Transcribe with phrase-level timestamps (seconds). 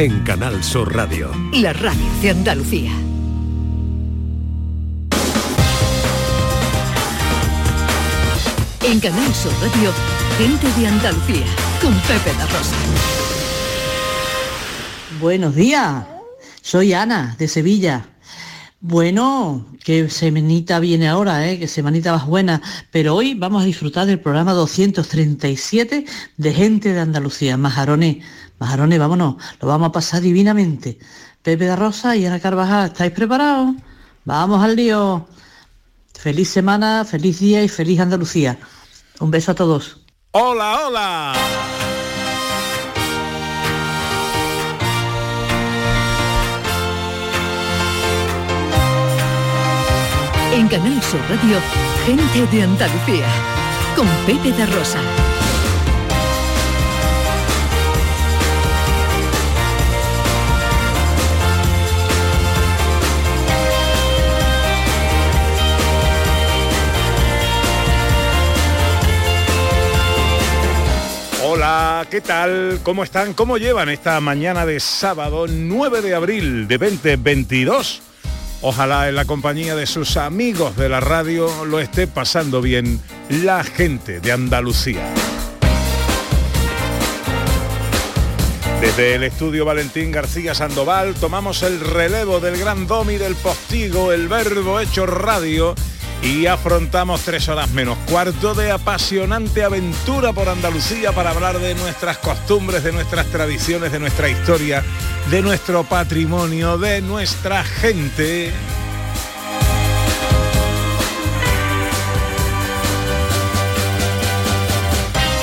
[0.00, 1.30] en Canal Sur Radio.
[1.52, 2.90] La radio de Andalucía.
[8.82, 9.92] En Canal Sur Radio,
[10.38, 11.44] gente de Andalucía,
[11.82, 12.76] con Pepe da Rosa.
[15.20, 16.06] Buenos días,
[16.62, 18.06] soy Ana, de Sevilla.
[18.80, 21.58] Bueno, qué semanita viene ahora, ¿eh?
[21.58, 26.06] que semanita más buena, pero hoy vamos a disfrutar del programa 237
[26.38, 28.24] de Gente de Andalucía, Majarones.
[28.60, 30.98] Majarones, vámonos, lo vamos a pasar divinamente.
[31.42, 33.74] Pepe da Rosa y Ana Carvajal, ¿estáis preparados?
[34.26, 35.26] Vamos al lío.
[36.12, 38.58] Feliz semana, feliz día y feliz Andalucía.
[39.18, 40.02] Un beso a todos.
[40.32, 41.32] Hola, hola.
[50.52, 51.58] En Canal Sur Radio,
[52.04, 53.26] gente de Andalucía,
[53.96, 55.29] con Pepe da Rosa.
[72.08, 72.80] ¿Qué tal?
[72.82, 73.34] ¿Cómo están?
[73.34, 78.00] ¿Cómo llevan esta mañana de sábado 9 de abril de 2022?
[78.62, 83.64] Ojalá en la compañía de sus amigos de la radio lo esté pasando bien la
[83.64, 85.12] gente de Andalucía.
[88.80, 94.28] Desde el estudio Valentín García Sandoval tomamos el relevo del gran domi del postigo, el
[94.28, 95.74] verbo hecho radio
[96.22, 102.18] y afrontamos tres horas menos cuarto de apasionante aventura por Andalucía para hablar de nuestras
[102.18, 104.84] costumbres, de nuestras tradiciones, de nuestra historia,
[105.30, 108.52] de nuestro patrimonio, de nuestra gente.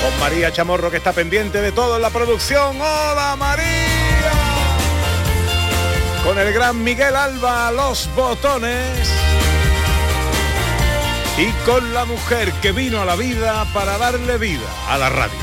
[0.03, 2.79] Con María Chamorro que está pendiente de todo en la producción.
[2.79, 3.65] ¡Hola María!
[6.23, 9.27] Con el gran Miguel Alba, los botones
[11.37, 15.37] y con la mujer que vino a la vida para darle vida a la radio.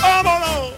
[0.00, 0.74] ¡Vámonos!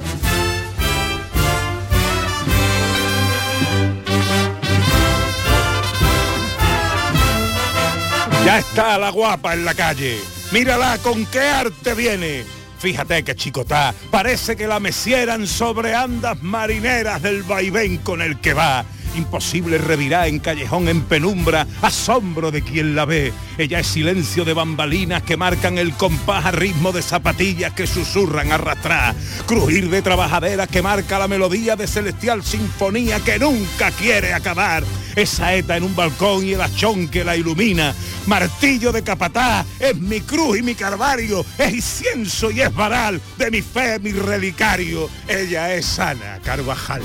[8.47, 10.19] Ya está la guapa en la calle.
[10.53, 12.45] Mírala con qué arte viene.
[12.79, 18.55] Fíjate que chicotá, parece que la mesieran sobre andas marineras del vaivén con el que
[18.55, 18.85] va
[19.17, 23.33] imposible revirá en callejón en penumbra, asombro de quien la ve.
[23.59, 28.53] Ella es silencio de bambalinas que marcan el compás a ritmo de zapatillas que susurran
[28.53, 29.15] arrastrar,
[29.47, 34.85] crujir de trabajaderas que marca la melodía de celestial sinfonía que nunca quiere acabar.
[35.17, 37.95] Esa eta en un balcón y el achón que la ilumina,
[38.27, 43.51] martillo de capatá, es mi cruz y mi carvario, es incienso y es varal de
[43.51, 45.09] mi fe, mi relicario.
[45.29, 47.03] Ella es Ana Carvajal.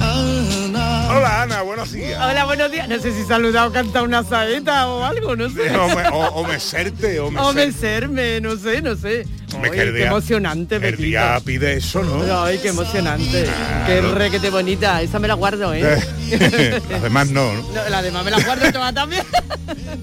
[0.00, 2.20] Hola Ana, buenos días.
[2.22, 2.88] Hola, buenos días.
[2.88, 5.74] No sé si saludado, canta una saeta o algo, no sé.
[5.76, 7.54] O, me, o, o meserte, o O meser.
[7.54, 9.26] meserme, no sé, no sé.
[9.72, 12.42] Qué día- emocionante, El día pide eso, ¿no?
[12.44, 13.44] Ay, qué emocionante.
[13.86, 14.14] Qué Claro.
[14.14, 15.00] requete bonita.
[15.02, 15.82] Esa me la guardo, ¿eh?
[16.90, 17.62] Las demás no, ¿no?
[17.62, 19.22] No, la demás me la guardo toda también.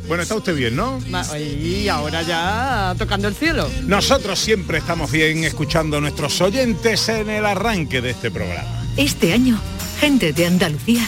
[0.07, 1.00] Bueno, está usted bien, ¿no?
[1.39, 3.69] Y ahora ya tocando el cielo.
[3.83, 8.67] Nosotros siempre estamos bien escuchando a nuestros oyentes en el arranque de este programa.
[8.97, 9.59] Este año,
[10.00, 11.07] gente de Andalucía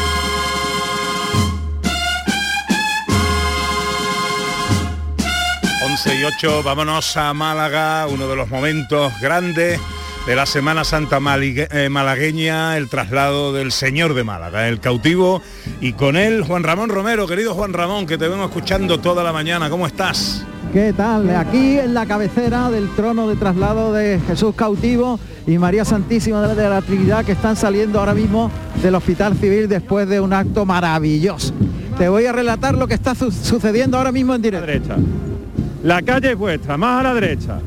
[5.91, 9.77] 11 y 8, vámonos a Málaga, uno de los momentos grandes
[10.25, 15.41] de la Semana Santa eh, malagueña, el traslado del Señor de Málaga, el cautivo,
[15.81, 19.33] y con él Juan Ramón Romero, querido Juan Ramón, que te vengo escuchando toda la
[19.33, 20.45] mañana, ¿cómo estás?
[20.71, 21.29] ¿Qué tal?
[21.35, 26.69] Aquí en la cabecera del trono de traslado de Jesús cautivo y María Santísima de
[26.69, 28.49] la Trinidad que están saliendo ahora mismo
[28.81, 31.53] del Hospital Civil después de un acto maravilloso.
[31.97, 34.95] te voy a relatar lo que está su- sucediendo ahora mismo en directo.
[35.83, 37.59] La calle es vuestra, más a la derecha.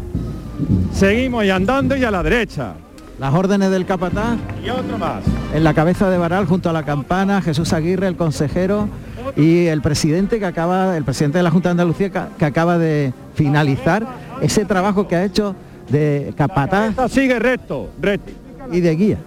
[0.93, 2.75] Seguimos y andando y a la derecha.
[3.19, 4.39] Las órdenes del capataz.
[4.65, 5.23] Y otro más.
[5.53, 8.89] En la cabeza de varal, junto a la campana, Jesús Aguirre, el consejero,
[9.37, 12.79] y el presidente que acaba, el presidente de la Junta de Andalucía que, que acaba
[12.79, 14.07] de finalizar
[14.41, 15.57] ese trabajo que ha hecho
[15.89, 18.33] de capataz sigue recto, recto.
[18.73, 19.19] y de guía.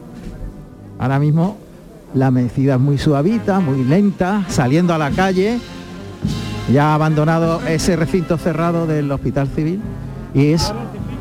[1.00, 1.58] Ahora mismo
[2.14, 5.60] la medicina es muy suavita, muy lenta, saliendo a la calle.
[6.72, 9.82] Ya ha abandonado ese recinto cerrado del Hospital Civil
[10.34, 10.74] y es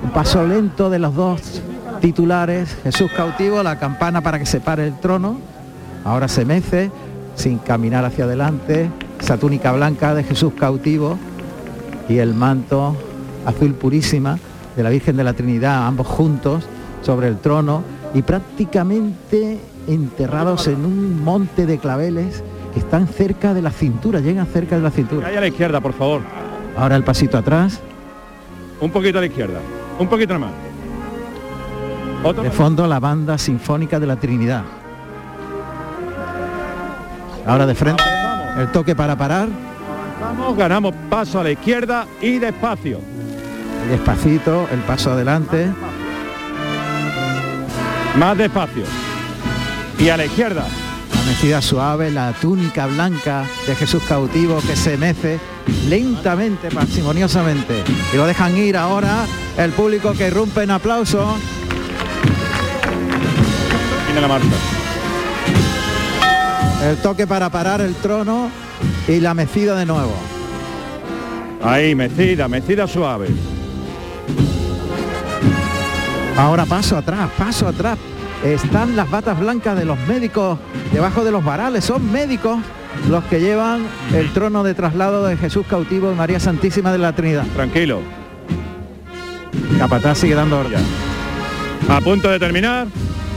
[0.03, 1.63] un paso lento de los dos
[2.01, 5.39] titulares, Jesús cautivo, la campana para que se pare el trono.
[6.05, 6.91] Ahora se mece
[7.37, 8.91] sin caminar hacia adelante,
[9.21, 11.17] esa túnica blanca de Jesús cautivo
[12.09, 12.97] y el manto
[13.45, 14.39] azul purísima
[14.77, 16.65] de la Virgen de la Trinidad, ambos juntos
[17.03, 17.83] sobre el trono
[18.15, 22.43] y prácticamente enterrados en un monte de claveles
[22.79, 25.29] están cerca de la cintura, llegan cerca de la cintura.
[25.29, 26.21] Ahí a la izquierda, por favor.
[26.77, 27.81] Ahora el pasito atrás,
[28.81, 29.59] Un poquito a la izquierda.
[29.99, 30.51] Un poquito más.
[32.23, 34.63] Otro de fondo la banda sinfónica de la Trinidad.
[37.47, 38.03] Ahora de frente,
[38.59, 39.49] el toque para parar,
[40.21, 43.01] Vamos, ganamos paso a la izquierda y despacio.
[43.91, 45.69] despacito, el paso adelante,
[48.19, 48.85] Más despacio.
[49.99, 50.65] Y a la izquierda.
[51.37, 55.39] Mecida suave, la túnica blanca de Jesús cautivo que se mece
[55.87, 57.85] lentamente, parsimoniosamente.
[58.11, 59.27] Y lo dejan ir ahora
[59.59, 61.37] el público que irrumpe en aplauso.
[64.07, 64.47] Viene la marcha.
[66.85, 68.49] El toque para parar el trono
[69.07, 70.15] y la mecida de nuevo.
[71.63, 73.29] Ahí, mecida, mecida suave.
[76.39, 77.99] Ahora paso atrás, paso atrás.
[78.45, 80.59] Están las batas blancas de los médicos
[80.93, 81.85] debajo de los varales.
[81.85, 82.59] Son médicos
[83.09, 83.83] los que llevan
[84.15, 87.45] el trono de traslado de Jesús cautivo y María Santísima de la Trinidad.
[87.55, 88.01] Tranquilo.
[89.79, 90.81] Capataz sigue dando orden.
[91.89, 92.87] A punto de terminar.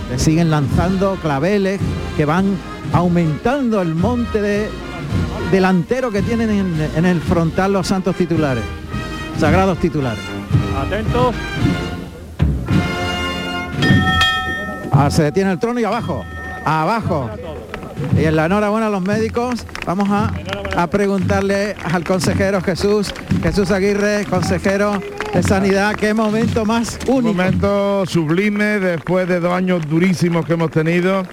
[0.09, 1.79] Le siguen lanzando claveles
[2.17, 2.57] que van
[2.93, 4.69] aumentando el monte de
[5.51, 8.63] delantero que tienen en, en el frontal los santos titulares,
[9.39, 10.23] sagrados titulares.
[10.79, 11.35] Atentos.
[15.01, 16.25] Ah, se detiene el trono y abajo,
[16.65, 17.29] abajo.
[18.17, 20.33] Y en la enhorabuena a los médicos, vamos a,
[20.75, 25.01] a preguntarle al consejero Jesús, Jesús Aguirre, consejero
[25.33, 27.33] de Sanidad, qué momento más Un único.
[27.33, 31.23] momento sublime después de dos años durísimos que hemos tenido.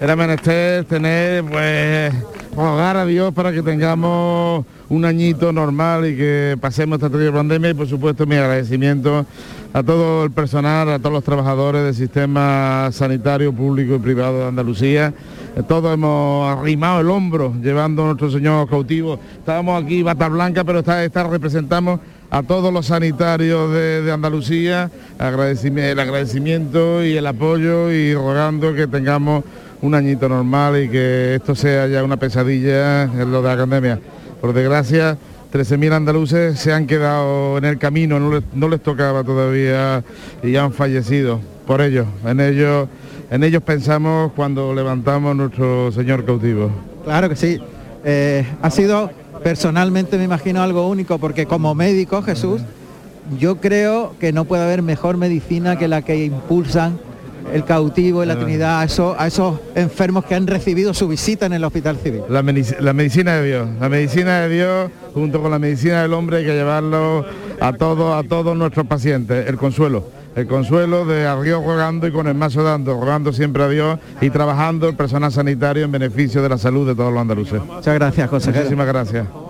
[0.00, 2.12] Era menester tener, pues,
[2.56, 7.70] rogar a Dios para que tengamos un añito normal y que pasemos esta terrible pandemia
[7.70, 9.26] y por supuesto mi agradecimiento
[9.72, 14.46] a todo el personal, a todos los trabajadores del sistema sanitario público y privado de
[14.46, 15.12] Andalucía.
[15.56, 19.18] Eh, Todos hemos arrimado el hombro llevando a nuestro Señor cautivo.
[19.38, 21.98] Estábamos aquí bata blanca, pero esta, esta representamos
[22.30, 29.44] a todos los sanitarios de, Andalucía, el agradecimiento y el apoyo y rogando que tengamos
[29.82, 34.00] un añito normal y que esto sea ya una pesadilla en lo de la pandemia.
[34.44, 35.16] Por desgracia,
[35.54, 40.04] 13.000 andaluces se han quedado en el camino, no les, tocaba todavía
[40.42, 41.40] y han fallecido.
[41.66, 42.86] Por ello, en ellos,
[43.30, 46.70] en ellos pensamos cuando levantamos nuestro Señor cautivo.
[47.04, 47.58] Claro que sí.
[48.04, 49.10] Eh, ha sido
[49.42, 52.60] personalmente, me imagino, algo único, porque como médico, Jesús,
[53.40, 56.98] yo creo que no puede haber mejor medicina que la que impulsan
[57.52, 61.46] el cautivo y la Trinidad a esos, a esos enfermos que han recibido su visita
[61.46, 62.22] en el Hospital Civil.
[62.28, 66.44] La medicina de Dios, la medicina de Dios junto con la medicina del hombre hay
[66.44, 67.24] que llevarlo
[67.60, 72.12] a todos, a todos nuestros pacientes, el consuelo, el consuelo de a Dios rogando y
[72.12, 76.42] con el mazo dando, rogando siempre a Dios y trabajando el personal sanitario en beneficio
[76.42, 77.62] de la salud de todos los andaluces.
[77.64, 78.64] Muchas gracias, consejero.
[78.64, 79.43] Muchísimas gracias.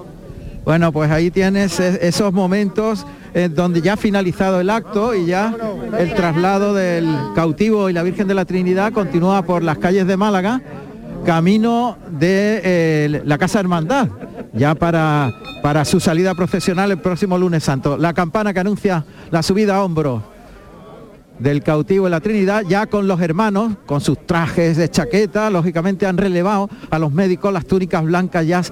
[0.64, 5.26] Bueno, pues ahí tienes e- esos momentos en donde ya ha finalizado el acto y
[5.26, 5.54] ya
[5.98, 10.16] el traslado del cautivo y la Virgen de la Trinidad continúa por las calles de
[10.16, 10.62] Málaga,
[11.26, 14.08] camino de eh, la Casa Hermandad,
[14.52, 17.98] ya para, para su salida profesional el próximo lunes santo.
[17.98, 20.22] La campana que anuncia la subida a hombros
[21.38, 26.06] del cautivo y la Trinidad, ya con los hermanos, con sus trajes de chaqueta, lógicamente
[26.06, 28.62] han relevado a los médicos, las túnicas blancas ya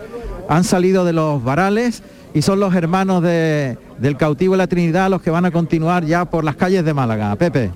[0.49, 2.02] han salido de los varales
[2.35, 6.04] y son los hermanos de- del cautivo y la Trinidad los que van a continuar
[6.04, 7.35] ya por las calles de Málaga.
[7.37, 7.71] Pepe.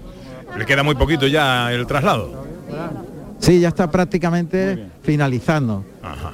[0.57, 2.45] Le queda muy poquito ya el traslado.
[3.39, 5.85] Sí, ya está prácticamente finalizando.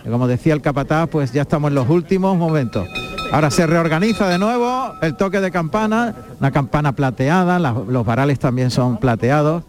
[0.08, 2.86] Como decía el capataz, pues ya estamos en los últimos momentos.
[3.32, 8.70] Ahora se reorganiza de nuevo el toque de campana, una campana plateada, los varales también
[8.70, 9.62] son plateados.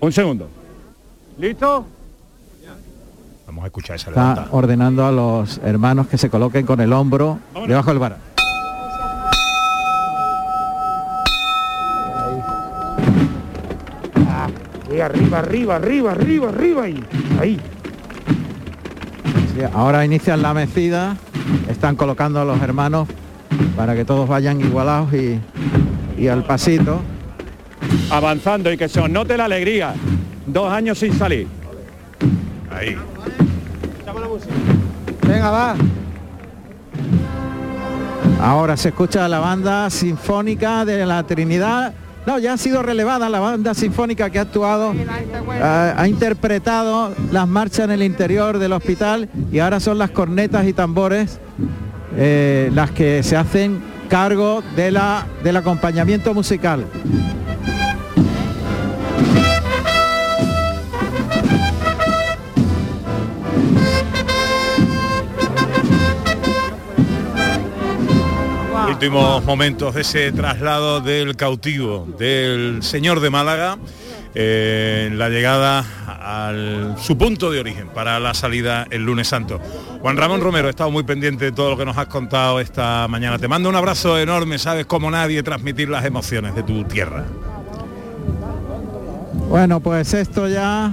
[0.00, 0.48] Un segundo.
[1.38, 1.84] ¿Listo?
[3.46, 4.48] Vamos a escuchar esa Está levanta.
[4.56, 8.16] ordenando a los hermanos que se coloquen con el hombro debajo del vara.
[14.94, 17.04] Y arriba, arriba, arriba, arriba, arriba ahí.
[17.40, 17.60] Ahí.
[19.54, 21.16] Sí, ahora inician la mecida,
[21.68, 23.08] están colocando a los hermanos
[23.76, 25.40] para que todos vayan igualados y,
[26.18, 27.00] y al pasito.
[28.10, 29.94] Avanzando y que se os note la alegría.
[30.46, 31.46] Dos años sin salir.
[32.70, 32.96] Ahí.
[35.26, 35.74] Venga, va.
[38.40, 41.94] Ahora se escucha la banda sinfónica de la Trinidad.
[42.26, 44.94] No, ya ha sido relevada la banda sinfónica que ha actuado,
[45.60, 50.72] ha, interpretado las marchas en el interior del hospital y ahora son las cornetas y
[50.72, 51.40] tambores
[52.16, 56.86] eh, las que se hacen cargo de la, del acompañamiento musical.
[69.02, 73.76] Últimos momentos de ese traslado del cautivo del señor de Málaga
[74.32, 79.60] eh, la llegada al su punto de origen para la salida el lunes santo.
[80.02, 83.08] Juan Ramón Romero, he estado muy pendiente de todo lo que nos has contado esta
[83.08, 83.40] mañana.
[83.40, 87.24] Te mando un abrazo enorme, sabes como nadie transmitir las emociones de tu tierra.
[89.48, 90.92] Bueno, pues esto ya,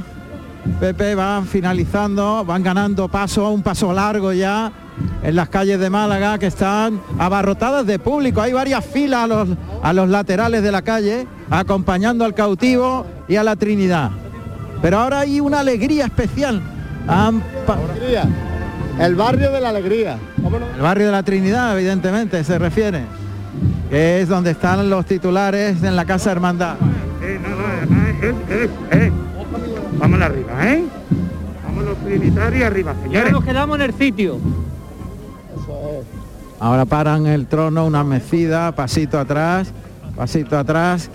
[0.79, 4.71] Pepe, van finalizando, van ganando paso, un paso largo ya
[5.23, 8.41] en las calles de Málaga que están abarrotadas de público.
[8.41, 9.49] Hay varias filas a los,
[9.81, 14.11] a los laterales de la calle acompañando al cautivo y a la Trinidad.
[14.81, 16.61] Pero ahora hay una alegría especial.
[18.99, 20.17] El barrio de la alegría.
[20.75, 23.03] el barrio de la Trinidad, evidentemente, se refiere.
[23.89, 26.75] Que es donde están los titulares en la Casa Hermandad.
[27.23, 29.11] Eh, no, no, además, eh, eh.
[29.97, 30.83] Vámonos arriba, ¿eh?
[31.65, 33.31] Vámonos trinitarios arriba, señores.
[33.31, 34.39] nos quedamos en el sitio.
[36.59, 39.71] Ahora paran el trono, una mecida, pasito atrás,
[40.15, 41.09] pasito atrás,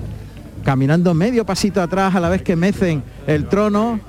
[0.65, 4.01] caminando medio pasito atrás a la vez que mecen el trono.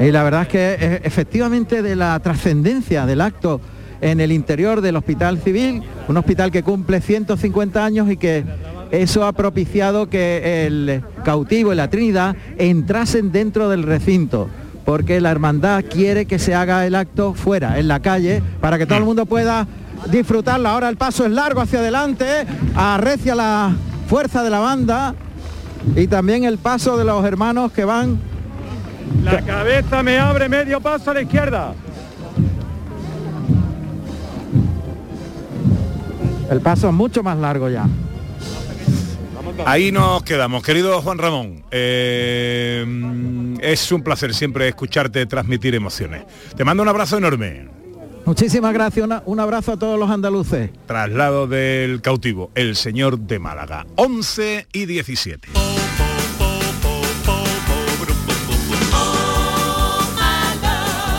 [0.00, 3.60] Y la verdad es que eh, efectivamente de la trascendencia del acto
[4.00, 8.44] en el interior del Hospital Civil, un hospital que cumple 150 años y que
[8.92, 14.48] eso ha propiciado que el cautivo y la Trinidad entrasen dentro del recinto,
[14.88, 18.86] porque la hermandad quiere que se haga el acto fuera, en la calle, para que
[18.86, 19.66] todo el mundo pueda
[20.10, 20.66] disfrutarlo.
[20.66, 23.70] Ahora el paso es largo hacia adelante, arrecia la
[24.08, 25.14] fuerza de la banda
[25.94, 28.18] y también el paso de los hermanos que van
[29.22, 31.74] La cabeza me abre medio paso a la izquierda.
[36.50, 37.84] El paso es mucho más largo ya.
[39.66, 41.64] Ahí nos quedamos, querido Juan Ramón.
[41.70, 42.84] Eh,
[43.60, 46.22] es un placer siempre escucharte transmitir emociones.
[46.56, 47.68] Te mando un abrazo enorme.
[48.24, 50.70] Muchísimas gracias, una- un abrazo a todos los andaluces.
[50.86, 53.86] Traslado del cautivo, el señor de Málaga.
[53.96, 55.48] 11 y 17.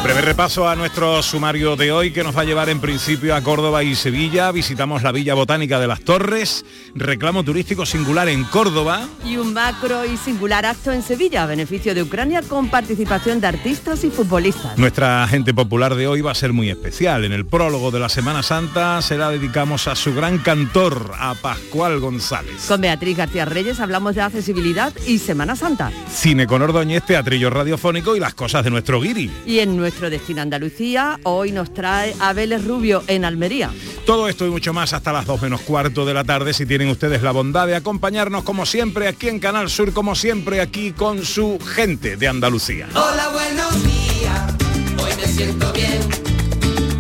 [0.10, 3.44] Breve repaso a nuestro sumario de hoy que nos va a llevar en principio a
[3.44, 4.52] Córdoba y Sevilla.
[4.52, 9.08] Visitamos la Villa Botánica de las Torres, reclamo turístico singular en Córdoba.
[9.24, 13.50] Y un macro y singular acto en Sevilla a beneficio de Ucrania con participación de
[13.50, 14.80] artistas y futbolistas.
[14.80, 17.24] Nuestra gente popular de hoy va a ser muy especial.
[17.24, 21.36] En el prólogo de la Semana Santa se la dedicamos a su gran cantor, a
[21.36, 22.66] Pascual González.
[22.68, 25.92] Con Beatriz García Reyes hablamos de accesibilidad y Semana Santa.
[26.12, 29.30] Cine con Ordóñez, teatrillo radiofónico y las cosas de nuestro guiri.
[29.46, 33.72] Y en nuestro destino Andalucía, hoy nos trae a Vélez Rubio en Almería.
[34.06, 36.90] Todo esto y mucho más hasta las 2 menos cuarto de la tarde si tienen
[36.90, 41.26] ustedes la bondad de acompañarnos como siempre aquí en Canal Sur, como siempre aquí con
[41.26, 42.88] su gente de Andalucía.
[42.94, 44.54] Hola, buenos días,
[44.98, 46.00] hoy me siento bien.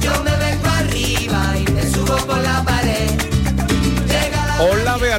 [0.01, 1.68] Yo me vengo arriba y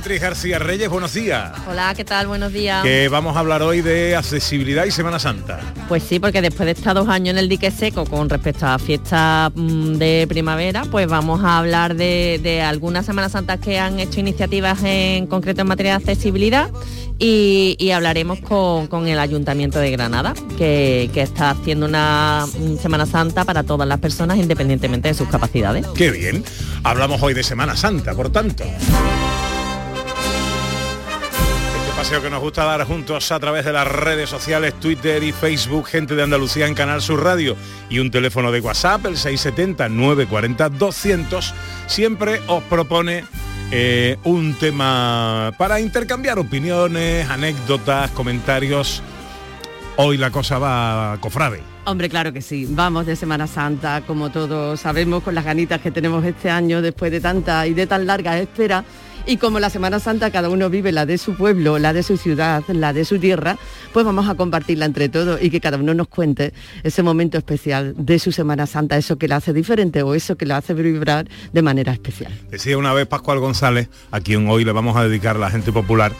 [0.01, 1.53] Beatriz García Reyes, buenos días.
[1.69, 2.27] Hola, ¿qué tal?
[2.27, 2.83] Buenos días.
[2.83, 5.61] Que vamos a hablar hoy de accesibilidad y Semana Santa.
[5.89, 8.79] Pues sí, porque después de estar dos años en el dique seco con respecto a
[8.79, 14.01] fiestas mm, de primavera, pues vamos a hablar de, de algunas Semanas Santas que han
[14.01, 16.71] hecho iniciativas en concreto en materia de accesibilidad
[17.19, 22.79] y, y hablaremos con, con el Ayuntamiento de Granada, que, que está haciendo una mm,
[22.79, 25.87] Semana Santa para todas las personas independientemente de sus capacidades.
[25.89, 26.43] Qué bien.
[26.85, 28.65] Hablamos hoy de Semana Santa, por tanto.
[32.11, 35.87] Paseo que nos gusta dar juntos a través de las redes sociales, Twitter y Facebook,
[35.87, 37.57] gente de Andalucía en Canal Sur Radio
[37.89, 41.53] y un teléfono de WhatsApp, el 670-940-200,
[41.87, 43.23] siempre os propone
[43.71, 49.05] eh, un tema para intercambiar opiniones, anécdotas, comentarios.
[49.95, 51.63] Hoy la cosa va cofrade.
[51.85, 52.67] Hombre, claro que sí.
[52.69, 57.13] Vamos de Semana Santa, como todos sabemos, con las ganitas que tenemos este año después
[57.13, 58.85] de tanta y de tan larga espera.
[59.31, 62.17] Y como la Semana Santa cada uno vive la de su pueblo, la de su
[62.17, 63.59] ciudad, la de su tierra,
[63.93, 67.95] pues vamos a compartirla entre todos y que cada uno nos cuente ese momento especial
[67.97, 71.29] de su Semana Santa, eso que la hace diferente o eso que la hace vibrar
[71.53, 72.33] de manera especial.
[72.51, 76.13] Decía una vez Pascual González, a quien hoy le vamos a dedicar la gente popular,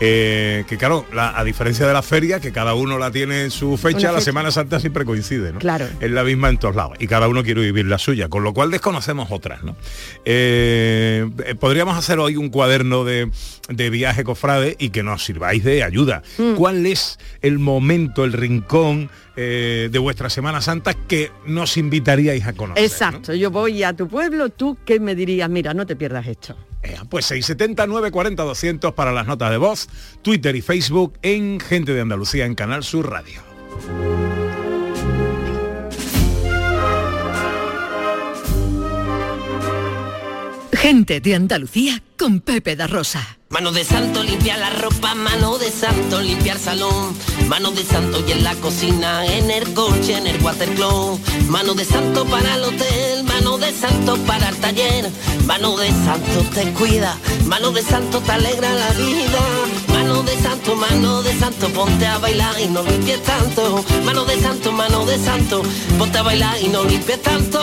[0.00, 3.50] eh, que claro, la- a diferencia de la feria, que cada uno la tiene en
[3.50, 4.20] su fecha, la.
[4.20, 5.58] Semana Santa siempre coincide, ¿no?
[5.58, 5.86] Claro.
[6.00, 8.52] Es la misma en todos lados y cada uno quiere vivir la suya, con lo
[8.54, 9.76] cual desconocemos otras, ¿no?
[10.24, 13.30] Eh, eh, podríamos hacer hoy un cuaderno de,
[13.68, 16.22] de viaje cofrade y que nos sirváis de ayuda.
[16.38, 16.54] Mm.
[16.54, 22.52] ¿Cuál es el momento, el rincón eh, de vuestra Semana Santa que nos invitaríais a
[22.52, 22.82] conocer?
[22.84, 26.56] Exacto, yo voy a tu pueblo, tú qué me dirías, mira, no te pierdas esto.
[26.84, 29.88] Ea, Pues 670 940 200 para las notas de voz,
[30.22, 33.42] Twitter y Facebook en Gente de Andalucía en Canal Sur Radio.
[40.72, 43.38] Gente de Andalucía con Pepe da Rosa.
[43.48, 47.14] Mano de santo limpia la ropa, mano de santo limpiar salón,
[47.54, 51.84] mano de santo y en la cocina, en el coche, en el watercloak, mano de
[51.84, 55.08] santo para el hotel, mano de santo para el taller,
[55.46, 59.40] mano de santo te cuida, mano de santo te alegra la vida,
[59.92, 64.40] mano de santo, mano de santo, ponte a bailar y no limpies tanto, mano de
[64.40, 65.62] santo, mano de santo,
[65.96, 67.60] ponte a bailar y no limpies tanto.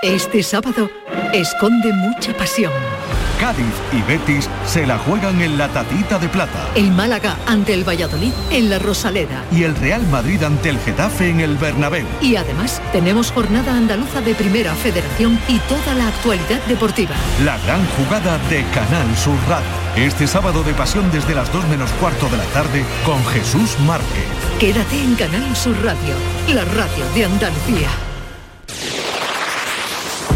[0.00, 0.88] Este sábado
[1.32, 2.99] esconde mucha pasión.
[3.40, 6.68] Cádiz y Betis se la juegan en la tatita de plata.
[6.74, 9.44] El Málaga ante el Valladolid en la Rosaleda.
[9.50, 12.06] Y el Real Madrid ante el Getafe en el Bernabéu.
[12.20, 17.14] Y además tenemos jornada andaluza de Primera Federación y toda la actualidad deportiva.
[17.42, 19.66] La gran jugada de Canal Sur Radio.
[19.96, 24.26] Este sábado de pasión desde las 2 menos cuarto de la tarde con Jesús Márquez.
[24.58, 26.14] Quédate en Canal Sur Radio,
[26.48, 27.88] la radio de Andalucía.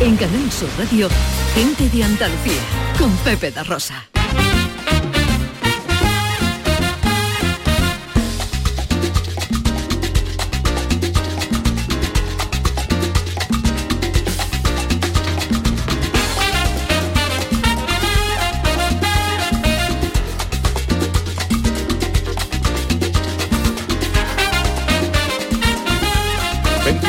[0.00, 1.08] En Canal Sur Radio,
[1.54, 2.61] gente de Andalucía,
[2.98, 4.13] con Pepe da Rosa.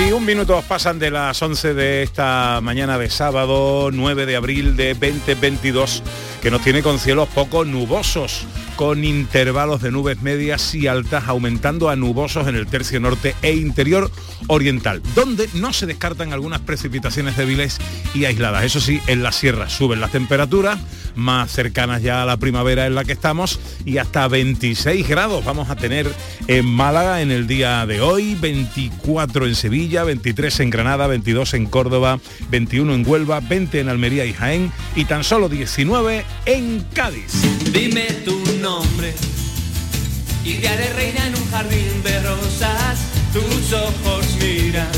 [0.06, 4.94] ...21 minutos pasan de las 11 de esta mañana de sábado 9 de abril de
[4.94, 6.04] 2022
[6.44, 11.90] que nos tiene con cielos poco nubosos con intervalos de nubes medias y altas aumentando
[11.90, 14.12] a nubosos en el tercio norte e interior
[14.48, 17.78] oriental, donde no se descartan algunas precipitaciones débiles
[18.14, 18.64] y aisladas.
[18.64, 20.80] Eso sí, en la sierra suben las temperaturas,
[21.16, 25.70] más cercanas ya a la primavera en la que estamos, y hasta 26 grados vamos
[25.70, 26.12] a tener
[26.48, 31.66] en Málaga en el día de hoy, 24 en Sevilla, 23 en Granada, 22 en
[31.66, 37.34] Córdoba, 21 en Huelva, 20 en Almería y Jaén, y tan solo 19 en Cádiz.
[38.66, 39.14] Nombre
[40.44, 42.98] y te haré reina en un jardín de rosas.
[43.32, 44.90] Tus ojos miran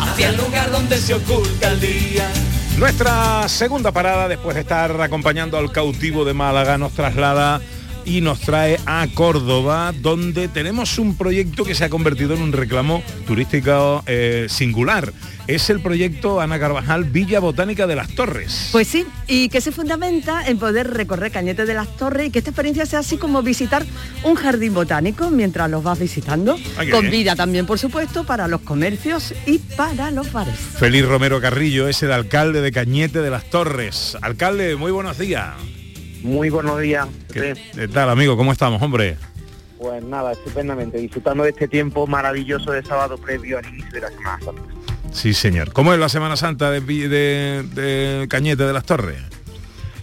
[0.00, 2.28] hacia el lugar donde se oculta el día.
[2.76, 7.60] Nuestra segunda parada, después de estar acompañando al cautivo de Málaga, nos traslada
[8.04, 12.52] y nos trae a Córdoba, donde tenemos un proyecto que se ha convertido en un
[12.52, 15.12] reclamo turístico eh, singular.
[15.46, 18.68] Es el proyecto Ana Carvajal Villa Botánica de las Torres.
[18.70, 22.38] Pues sí, y que se fundamenta en poder recorrer Cañete de las Torres y que
[22.38, 23.84] esta experiencia sea así como visitar
[24.22, 28.60] un jardín botánico mientras los vas visitando, Ah, con vida también, por supuesto, para los
[28.60, 30.54] comercios y para los bares.
[30.54, 34.16] Feliz Romero Carrillo es el alcalde de Cañete de las Torres.
[34.22, 35.54] Alcalde, muy buenos días.
[36.22, 37.06] Muy buenos días.
[37.32, 38.36] ¿Qué, qué tal, amigo?
[38.36, 39.16] ¿Cómo estamos, hombre?
[39.78, 44.08] Pues nada, estupendamente, disfrutando de este tiempo maravilloso de sábado previo al inicio de la
[44.10, 44.62] Semana Santa.
[45.12, 45.72] Sí, señor.
[45.72, 49.18] ¿Cómo es la Semana Santa de, Vi- de- de Cañete de las Torres?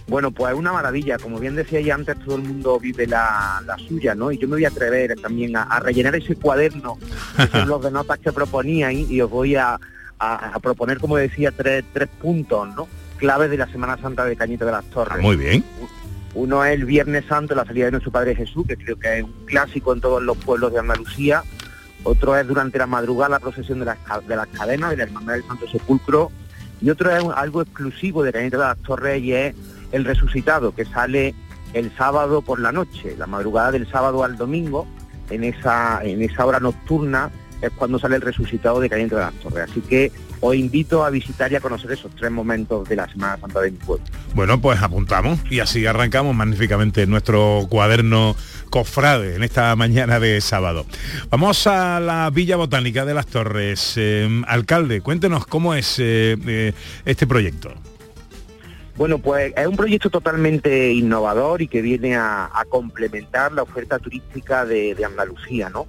[0.08, 1.18] Bueno, pues es una maravilla.
[1.18, 4.32] Como bien decía ya antes, todo el mundo vive la, la suya, ¿no?
[4.32, 6.98] Y yo me voy a atrever también a, a rellenar ese cuaderno,
[7.36, 9.78] que son los de notas que proponía y, y os voy a,
[10.18, 12.88] a- a proponer, como decía, tres, tres puntos, ¿no?
[13.18, 15.22] Claves de la Semana Santa de Cañete de las Torres.
[15.22, 15.64] Muy bien.
[16.38, 19.24] Uno es el Viernes Santo, la salida de nuestro Padre Jesús, que creo que es
[19.24, 21.42] un clásico en todos los pueblos de Andalucía.
[22.04, 25.34] Otro es durante la madrugada la procesión de las, de las cadenas, de la Hermandad
[25.34, 26.30] del Santo Sepulcro.
[26.80, 29.56] Y otro es algo exclusivo de Cañete de las Torres y es
[29.90, 31.34] el Resucitado, que sale
[31.72, 34.86] el sábado por la noche, la madrugada del sábado al domingo,
[35.30, 39.34] en esa, en esa hora nocturna es cuando sale el resucitado de Cañete de las
[39.34, 39.70] Torres.
[39.70, 43.36] Así que os invito a visitar y a conocer esos tres momentos de la Semana
[43.38, 44.04] Santa de mi pueblo.
[44.34, 48.36] Bueno, pues apuntamos y así arrancamos magníficamente nuestro cuaderno
[48.70, 50.86] cofrade en esta mañana de sábado.
[51.30, 53.94] Vamos a la Villa Botánica de las Torres.
[53.96, 56.72] Eh, alcalde, cuéntenos cómo es eh, eh,
[57.04, 57.72] este proyecto.
[58.96, 64.00] Bueno, pues es un proyecto totalmente innovador y que viene a, a complementar la oferta
[64.00, 65.86] turística de, de Andalucía, ¿no?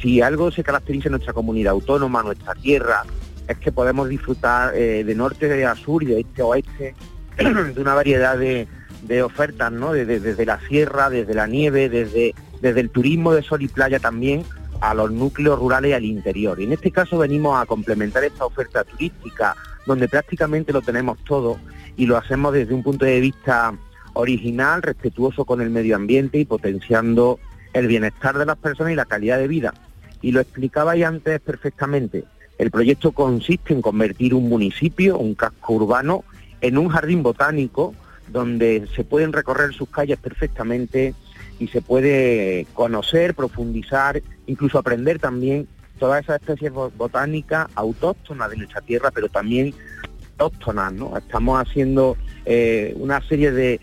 [0.00, 3.04] Si algo se caracteriza en nuestra comunidad autónoma, nuestra tierra,
[3.46, 6.94] es que podemos disfrutar eh, de norte a sur y de este a oeste
[7.36, 8.66] de una variedad de,
[9.22, 9.92] ofertas, ¿no?
[9.92, 13.98] Desde, desde la sierra, desde la nieve, desde, desde el turismo de sol y playa
[13.98, 14.44] también
[14.80, 16.60] a los núcleos rurales y al interior.
[16.60, 21.58] Y en este caso venimos a complementar esta oferta turística, donde prácticamente lo tenemos todo
[21.96, 23.74] y lo hacemos desde un punto de vista
[24.14, 27.38] original, respetuoso con el medio ambiente y potenciando
[27.72, 29.74] el bienestar de las personas y la calidad de vida.
[30.22, 32.24] Y lo explicabais antes perfectamente.
[32.58, 36.24] El proyecto consiste en convertir un municipio, un casco urbano,
[36.60, 37.94] en un jardín botánico
[38.28, 41.14] donde se pueden recorrer sus calles perfectamente
[41.58, 45.66] y se puede conocer, profundizar, incluso aprender también
[45.98, 49.74] todas esas especies bo- botánicas autóctonas de nuestra tierra, pero también
[50.38, 51.16] autóctonas, ¿no?
[51.16, 53.80] Estamos haciendo eh, una serie de,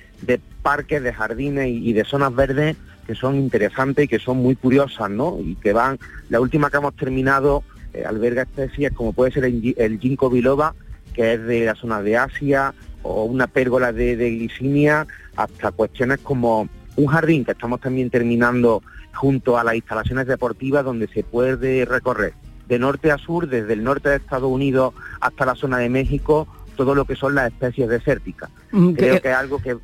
[0.62, 2.76] parques, de jardines y de zonas verdes
[3.08, 5.38] que son interesantes y que son muy curiosas, ¿no?
[5.40, 5.98] Y que van,
[6.30, 10.30] la última que hemos terminado eh, alberga especies como puede ser el, gi- el ginkgo
[10.30, 10.76] biloba,
[11.14, 16.20] que es de la zona de Asia, o una pérgola de, de glicinia, hasta cuestiones
[16.20, 16.68] como
[16.98, 22.34] un jardín que estamos también terminando junto a las instalaciones deportivas donde se puede recorrer
[22.68, 26.48] de norte a sur, desde el norte de Estados Unidos hasta la zona de México,
[26.76, 28.50] todo lo que son las especies desérticas.
[28.72, 29.78] Mm, Creo que- que es algo que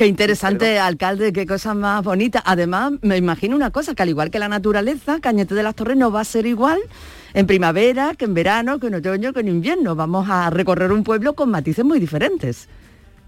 [0.00, 2.42] Qué interesante, alcalde, qué cosa más bonita.
[2.46, 5.98] Además, me imagino una cosa, que al igual que la naturaleza, Cañete de las Torres
[5.98, 6.78] no va a ser igual
[7.34, 9.94] en primavera, que en verano, que en otoño, que en invierno.
[9.94, 12.66] Vamos a recorrer un pueblo con matices muy diferentes.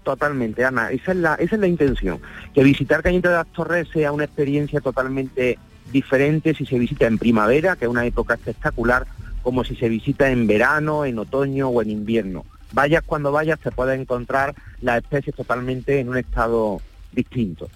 [0.01, 0.89] Totalmente, Ana.
[0.89, 2.19] Esa es la, esa es la intención.
[2.55, 5.59] Que visitar Cañete de las Torres sea una experiencia totalmente
[5.91, 9.05] diferente si se visita en primavera, que es una época espectacular,
[9.43, 12.45] como si se visita en verano, en otoño o en invierno.
[12.73, 16.81] Vayas cuando vayas, te puedes encontrar las especies totalmente en un estado
[17.11, 17.69] distinto.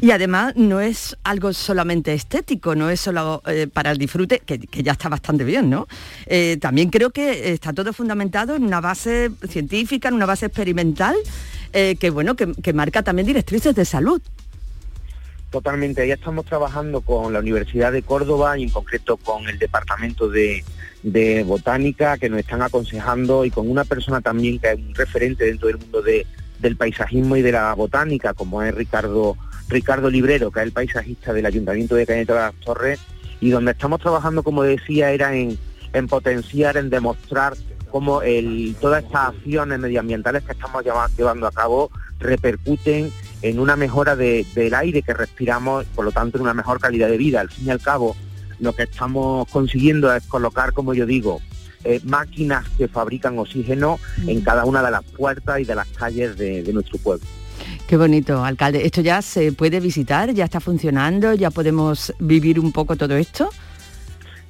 [0.00, 4.58] Y además no es algo solamente estético, no es solo eh, para el disfrute, que,
[4.58, 5.86] que ya está bastante bien, ¿no?
[6.26, 11.14] Eh, también creo que está todo fundamentado en una base científica, en una base experimental,
[11.72, 14.20] eh, que bueno, que, que marca también directrices de salud.
[15.50, 20.28] Totalmente, ya estamos trabajando con la Universidad de Córdoba y en concreto con el Departamento
[20.28, 20.62] de,
[21.02, 25.44] de Botánica que nos están aconsejando y con una persona también que es un referente
[25.44, 26.26] dentro del mundo de-
[26.58, 29.36] del paisajismo y de la botánica, como es Ricardo,
[29.68, 32.98] Ricardo Librero, que es el paisajista del Ayuntamiento de Cañete de las Torres,
[33.40, 35.56] y donde estamos trabajando, como decía, era en,
[35.92, 37.54] en potenciar, en demostrar
[37.90, 43.76] cómo el, todas estas acciones medioambientales que estamos lleva- llevando a cabo repercuten en una
[43.76, 47.40] mejora de- del aire que respiramos, por lo tanto en una mejor calidad de vida.
[47.40, 48.16] Al fin y al cabo,
[48.60, 51.40] lo que estamos consiguiendo es colocar, como yo digo,
[51.84, 56.36] eh, máquinas que fabrican oxígeno en cada una de las puertas y de las calles
[56.36, 57.24] de, de nuestro pueblo.
[57.86, 58.84] Qué bonito, alcalde.
[58.84, 60.32] ¿Esto ya se puede visitar?
[60.32, 61.34] ¿Ya está funcionando?
[61.34, 63.50] ¿Ya podemos vivir un poco todo esto?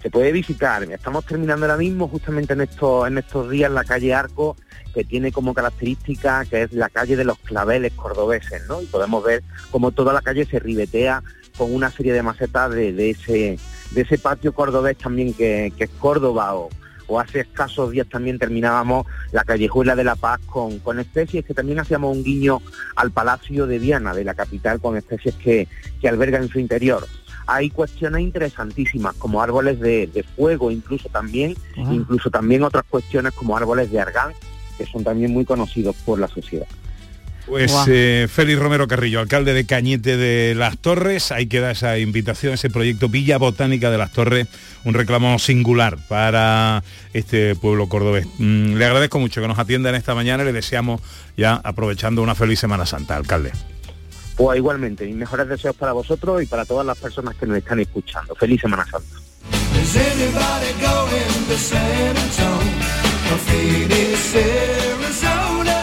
[0.02, 0.82] se puede visitar.
[0.84, 4.56] Estamos terminando ahora mismo justamente en estos, en estos días la calle Arco,
[4.94, 8.80] que tiene como característica que es la calle de los claveles cordobeses, ¿no?
[8.80, 11.22] Y podemos ver cómo toda la calle se ribetea
[11.56, 13.58] con una serie de macetas de, de ese,
[13.90, 16.68] de ese patio cordobés también que, que es Córdoba o,
[17.08, 21.54] o hace escasos días también terminábamos la callejuela de La Paz con, con especies que
[21.54, 22.60] también hacíamos un guiño
[22.96, 25.66] al Palacio de Viana, de la capital, con especies que,
[26.00, 27.06] que alberga en su interior.
[27.46, 33.56] Hay cuestiones interesantísimas como árboles de, de fuego incluso también incluso también otras cuestiones como
[33.56, 34.32] árboles de argán
[34.76, 36.66] que son también muy conocidos por la sociedad
[37.48, 37.86] Pues Guau.
[37.88, 42.68] eh, Félix Romero Carrillo, alcalde de Cañete de las Torres, ahí queda esa invitación, ese
[42.68, 44.48] proyecto Villa Botánica de las Torres,
[44.84, 46.82] un reclamo singular para
[47.14, 48.26] este pueblo cordobés.
[48.38, 51.00] Mm, le agradezco mucho que nos atienda en esta mañana y le deseamos
[51.36, 53.52] ya aprovechando una feliz Semana Santa, alcalde.
[54.36, 57.80] pues igualmente mis mejores deseos para vosotros y para todas las personas que nos están
[57.80, 59.08] escuchando feliz semana santa
[59.80, 59.96] Is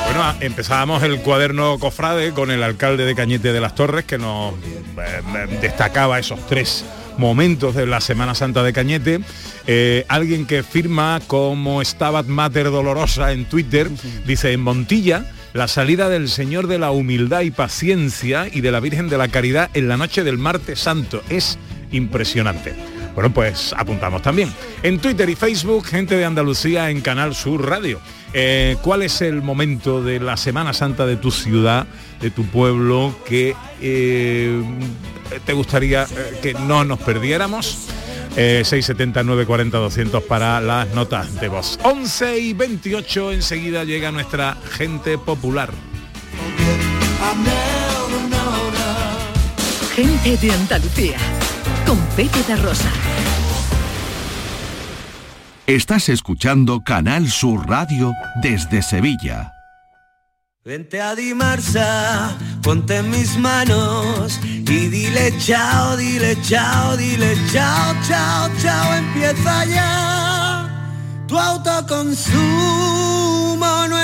[0.05, 4.17] Bueno, ah, empezábamos el cuaderno cofrade con el alcalde de Cañete de las Torres que
[4.17, 4.57] nos eh,
[4.97, 6.85] eh, destacaba esos tres
[7.17, 9.19] momentos de la Semana Santa de Cañete.
[9.67, 13.89] Eh, alguien que firma como Stabat Mater Dolorosa en Twitter,
[14.25, 18.79] dice en Montilla, la salida del Señor de la Humildad y Paciencia y de la
[18.79, 21.23] Virgen de la Caridad en la noche del martes santo.
[21.29, 21.57] Es
[21.91, 22.94] impresionante.
[23.15, 24.53] Bueno, pues apuntamos también.
[24.83, 28.01] En Twitter y Facebook, gente de Andalucía en Canal Sur Radio.
[28.33, 31.87] Eh, ¿Cuál es el momento de la Semana Santa de tu ciudad,
[32.19, 34.61] de tu pueblo, que eh,
[35.45, 37.87] te gustaría eh, que no nos perdiéramos?
[38.35, 41.79] Eh, 679 40 200 para las notas de voz.
[41.83, 45.71] 11 y 28 enseguida llega nuestra gente popular.
[49.95, 51.17] Gente de Andalucía.
[51.85, 52.89] Con Pepe de Rosa.
[55.67, 59.51] Estás escuchando Canal Sur Radio desde Sevilla.
[60.63, 68.49] Vente a Dimarsa, ponte en mis manos y dile chao, dile chao, dile chao, chao,
[68.59, 70.05] chao, empieza ya
[71.27, 73.14] tu autoconsumo,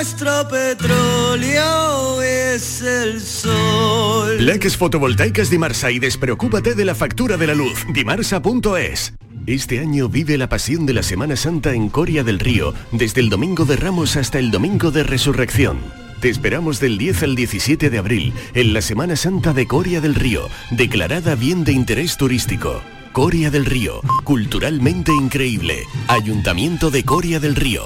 [0.01, 4.43] nuestro petróleo es el sol.
[4.43, 7.85] Leques fotovoltaicas Dimarsa y despreocúpate de la factura de la luz.
[7.93, 9.13] Dimarsa.es.
[9.45, 13.29] Este año vive la pasión de la Semana Santa en Coria del Río, desde el
[13.29, 15.77] Domingo de Ramos hasta el Domingo de Resurrección.
[16.19, 20.15] Te esperamos del 10 al 17 de abril en la Semana Santa de Coria del
[20.15, 22.81] Río, declarada bien de interés turístico.
[23.11, 25.83] Coria del Río, culturalmente increíble.
[26.07, 27.83] Ayuntamiento de Coria del Río.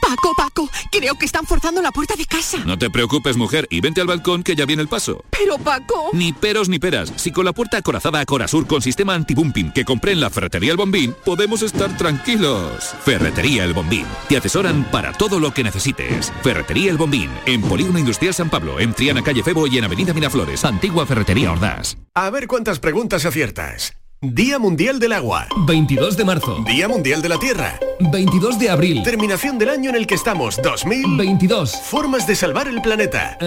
[0.00, 2.58] Paco, Paco, creo que están forzando la puerta de casa.
[2.64, 5.24] No te preocupes, mujer, y vente al balcón que ya viene el paso.
[5.30, 6.10] Pero, Paco...
[6.12, 7.12] Ni peros ni peras.
[7.16, 10.72] Si con la puerta acorazada a Corasur con sistema anti-bumping que compré en la Ferretería
[10.72, 12.94] El Bombín, podemos estar tranquilos.
[13.04, 14.06] Ferretería El Bombín.
[14.28, 16.32] Te asesoran para todo lo que necesites.
[16.42, 17.30] Ferretería El Bombín.
[17.46, 20.64] En Polígono Industrial San Pablo, en Triana Calle Febo y en Avenida Miraflores.
[20.64, 21.96] Antigua Ferretería Ordaz.
[22.14, 23.99] A ver cuántas preguntas aciertas.
[24.22, 25.48] Día Mundial del Agua.
[25.66, 26.62] 22 de marzo.
[26.66, 27.80] Día Mundial de la Tierra.
[28.12, 29.02] 22 de abril.
[29.02, 30.60] Terminación del año en el que estamos.
[30.62, 31.74] 2022.
[31.84, 33.38] Formas de salvar el planeta.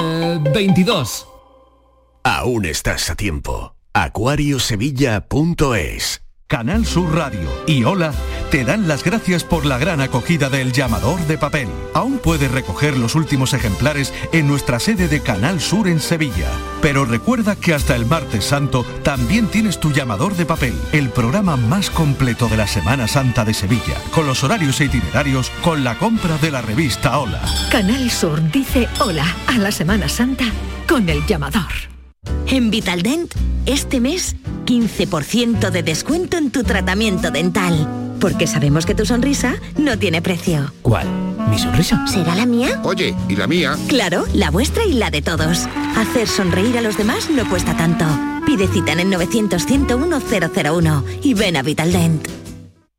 [0.51, 1.27] 22.
[2.23, 3.75] Aún estás a tiempo.
[3.93, 8.13] Acuariosevilla.es Canal Sur Radio y Hola
[8.51, 11.67] te dan las gracias por la gran acogida del llamador de papel.
[11.95, 16.51] Aún puedes recoger los últimos ejemplares en nuestra sede de Canal Sur en Sevilla.
[16.79, 21.57] Pero recuerda que hasta el martes santo también tienes tu llamador de papel, el programa
[21.57, 25.97] más completo de la Semana Santa de Sevilla, con los horarios e itinerarios con la
[25.97, 27.41] compra de la revista Hola.
[27.71, 30.45] Canal Sur dice hola a la Semana Santa
[30.87, 31.92] con el llamador.
[32.47, 33.33] En Vitaldent,
[33.65, 38.15] este mes, 15% de descuento en tu tratamiento dental.
[38.19, 40.71] Porque sabemos que tu sonrisa no tiene precio.
[40.81, 41.07] ¿Cuál?
[41.49, 42.05] ¿Mi sonrisa?
[42.07, 42.79] ¿Será la mía?
[42.83, 43.75] Oye, ¿y la mía?
[43.87, 45.67] Claro, la vuestra y la de todos.
[45.97, 48.05] Hacer sonreír a los demás no cuesta tanto.
[48.45, 52.27] Pide cita en el 900-101-001 y ven a Vitaldent.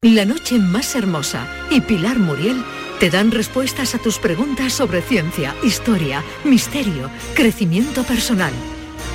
[0.02, 2.62] La noche más hermosa y Pilar Muriel
[3.00, 8.52] te dan respuestas a tus preguntas sobre ciencia, historia, misterio, crecimiento personal.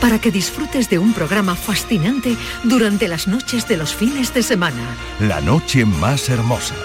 [0.02, 4.96] Para que disfrutes de un programa fascinante durante las noches de los fines de semana.
[5.20, 6.76] La noche más hermosa.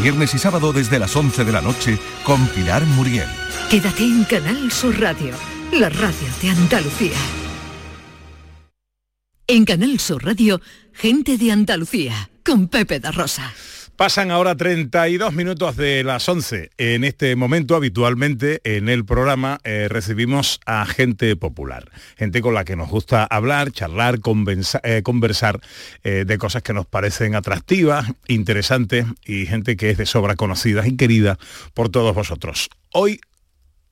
[0.00, 3.28] Viernes y sábado desde las 11 de la noche con Pilar Muriel.
[3.70, 5.34] Quédate en Canal Sur Radio,
[5.72, 7.18] la radio de Andalucía.
[9.48, 10.60] En Canal Sur Radio,
[10.92, 13.52] gente de Andalucía, con Pepe da Rosa.
[14.00, 16.70] Pasan ahora 32 minutos de las 11.
[16.78, 22.64] En este momento, habitualmente, en el programa eh, recibimos a gente popular, gente con la
[22.64, 24.20] que nos gusta hablar, charlar,
[24.84, 25.60] eh, conversar
[26.02, 30.86] eh, de cosas que nos parecen atractivas, interesantes y gente que es de sobra conocida
[30.86, 31.38] y querida
[31.74, 32.70] por todos vosotros.
[32.94, 33.20] Hoy,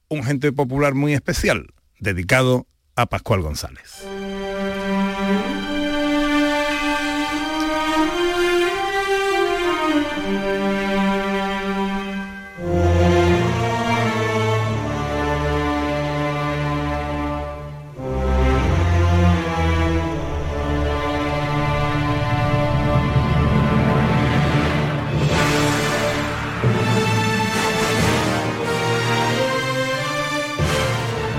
[0.09, 1.67] un gente popular muy especial,
[1.99, 2.67] dedicado
[2.97, 4.07] a Pascual González.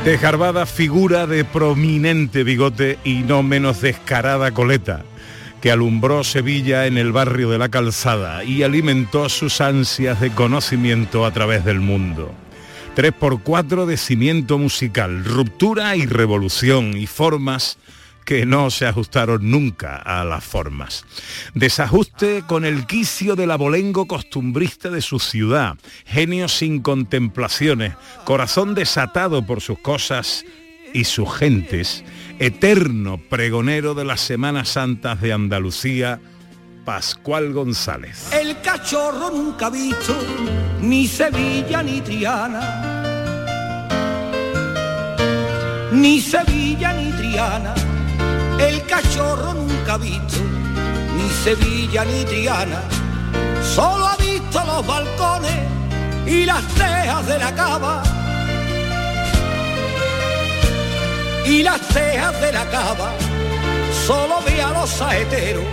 [0.03, 5.03] Desgarbada figura de prominente bigote y no menos descarada coleta,
[5.61, 11.25] que alumbró Sevilla en el barrio de la Calzada y alimentó sus ansias de conocimiento
[11.25, 12.33] a través del mundo.
[12.95, 17.77] 3x4 de cimiento musical, ruptura y revolución y formas
[18.29, 21.03] que no se ajustaron nunca a las formas.
[21.55, 29.47] Desajuste con el quicio del abolengo costumbrista de su ciudad, genio sin contemplaciones, corazón desatado
[29.47, 30.45] por sus cosas
[30.93, 32.03] y sus gentes,
[32.37, 36.21] eterno pregonero de las Semanas Santas de Andalucía,
[36.85, 38.31] Pascual González.
[38.31, 40.15] El cachorro nunca ha visto
[40.83, 42.85] ni Sevilla ni Triana.
[45.91, 47.73] Ni Sevilla ni Triana.
[48.59, 50.37] El cachorro nunca ha visto
[51.15, 52.81] ni Sevilla ni Triana,
[53.75, 55.59] solo ha visto los balcones
[56.25, 58.03] y las tejas de la cava.
[61.45, 63.11] Y las tejas de la cava,
[64.05, 65.63] solo ve a los saeteros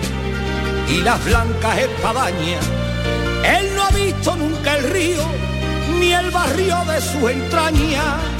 [0.88, 2.64] y las blancas espadañas.
[3.44, 5.24] Él no ha visto nunca el río
[5.98, 8.35] ni el barrio de su entraña.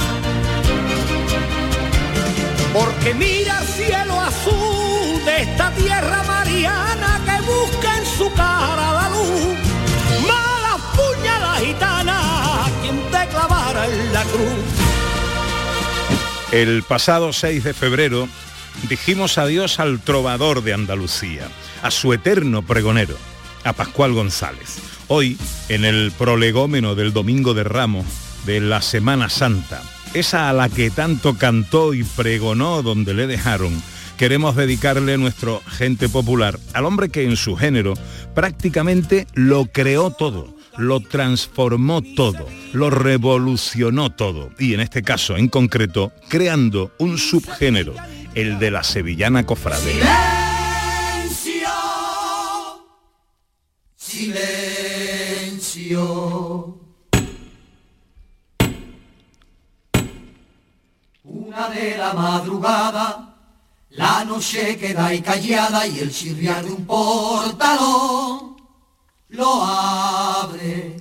[2.77, 9.09] Porque mira el cielo azul de esta tierra mariana que busca en su cara la
[9.09, 9.57] luz.
[10.27, 14.63] Mala puña la gitana, quien te clavara en la cruz.
[16.51, 18.29] El pasado 6 de febrero
[18.87, 21.47] dijimos adiós al trovador de Andalucía,
[21.81, 23.17] a su eterno pregonero,
[23.63, 24.77] a Pascual González.
[25.07, 25.35] Hoy,
[25.69, 28.05] en el prolegómeno del Domingo de Ramos
[28.45, 29.81] de la Semana Santa,
[30.19, 33.83] esa a la que tanto cantó y pregonó donde le dejaron,
[34.17, 37.93] queremos dedicarle nuestro gente popular al hombre que en su género
[38.33, 45.49] prácticamente lo creó todo, lo transformó todo, lo revolucionó todo y en este caso en
[45.49, 47.93] concreto creando un subgénero,
[48.33, 49.93] el de la sevillana cofrade.
[51.27, 51.69] Silencio,
[55.55, 56.76] silencio.
[61.57, 63.35] Una de la madrugada,
[63.89, 68.57] la noche queda ahí callada y el chirriar de un portalón
[69.29, 70.97] lo abre.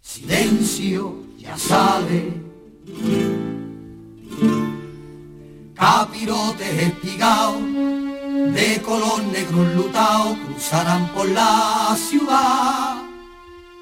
[0.00, 2.32] Silencio, ya sale.
[5.74, 7.62] Capirotes espigados
[8.54, 13.02] de color negro enlutado cruzarán por la ciudad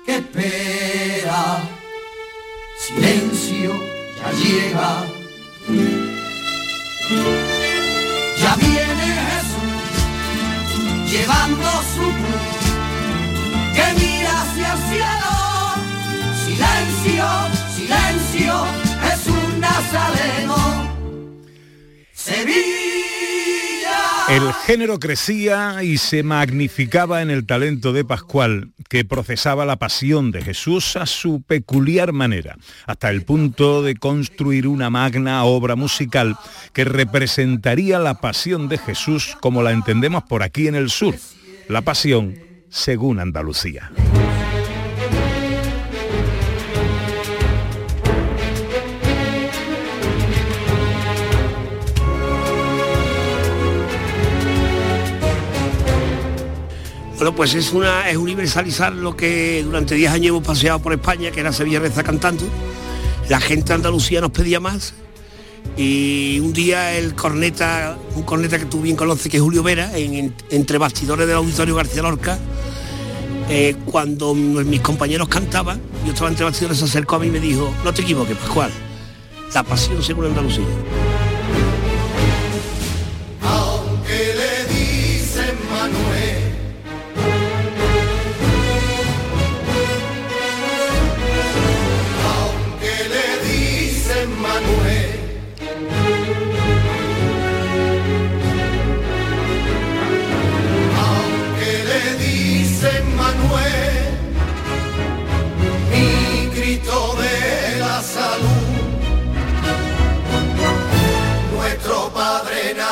[0.05, 1.63] que espera.
[2.81, 3.73] Silencio,
[4.21, 5.18] ya llega.
[5.69, 5.77] Ya
[8.57, 12.57] viene Jesús llevando su cruz
[13.75, 15.33] que mira hacia el cielo.
[16.47, 17.27] Silencio,
[17.77, 18.55] silencio,
[19.03, 20.57] Jesús Nazareno.
[22.15, 22.88] Sevilla.
[24.31, 30.33] El género crecía y se magnificaba en el talento de Pascual, que procesaba la pasión
[30.33, 36.37] de Jesús a su peculiar manera, hasta el punto de construir una magna obra musical
[36.75, 41.15] que representaría la pasión de Jesús como la entendemos por aquí en el sur,
[41.69, 42.35] la pasión
[42.69, 43.91] según Andalucía.
[57.37, 61.41] Pues es una es universalizar lo que durante 10 años hemos paseado por España, que
[61.41, 62.45] era Sevilla Reza cantando.
[63.29, 64.95] La gente de Andalucía nos pedía más.
[65.77, 69.97] Y un día el corneta, un corneta que tú bien conoces, que es Julio Vera,
[69.97, 72.39] en- en- entre bastidores del Auditorio García Lorca,
[73.49, 77.41] eh, cuando mis compañeros cantaban, yo estaba entre bastidores, se acercó a mí y me
[77.41, 78.71] dijo, no te equivoques, Pascual,
[79.55, 80.65] la pasión según Andalucía.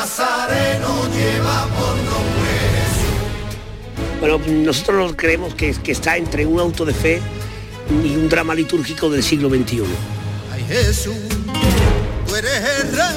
[0.06, 2.54] Nazareno lleva por nombre.
[4.20, 7.20] Bueno, nosotros creemos que, que está entre un auto de fe
[8.04, 9.82] y un drama litúrgico del siglo XXI.
[10.52, 11.16] Ay Jesús,
[12.24, 13.16] tú eres el rey.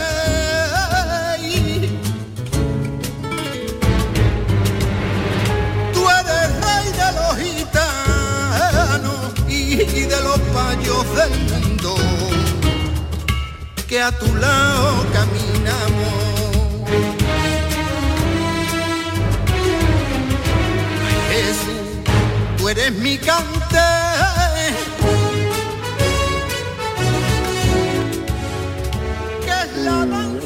[5.94, 9.76] Tú eres rey de los gitanos y
[10.06, 11.96] de los payos del mundo.
[13.88, 16.29] Que a tu lado caminamos.
[22.74, 23.78] Tú eres mi cante.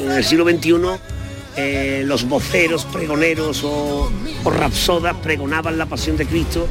[0.04, 0.74] En el siglo XXI
[1.56, 4.10] eh, los voceros, pregoneros o,
[4.44, 6.66] o rapsodas pregonaban la pasión de Cristo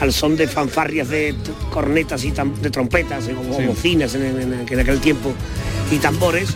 [0.00, 1.34] al son de fanfarrias de
[1.70, 3.64] cornetas y de trompetas eh, o Sí.
[3.66, 5.32] bocinas en, en- en- en aquel tiempo
[5.90, 6.50] y tambores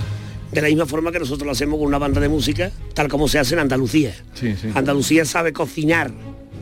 [0.51, 3.29] de la misma forma que nosotros lo hacemos con una banda de música tal como
[3.29, 4.15] se hace en Andalucía.
[4.35, 4.69] Sí, sí.
[4.75, 6.11] Andalucía sabe cocinar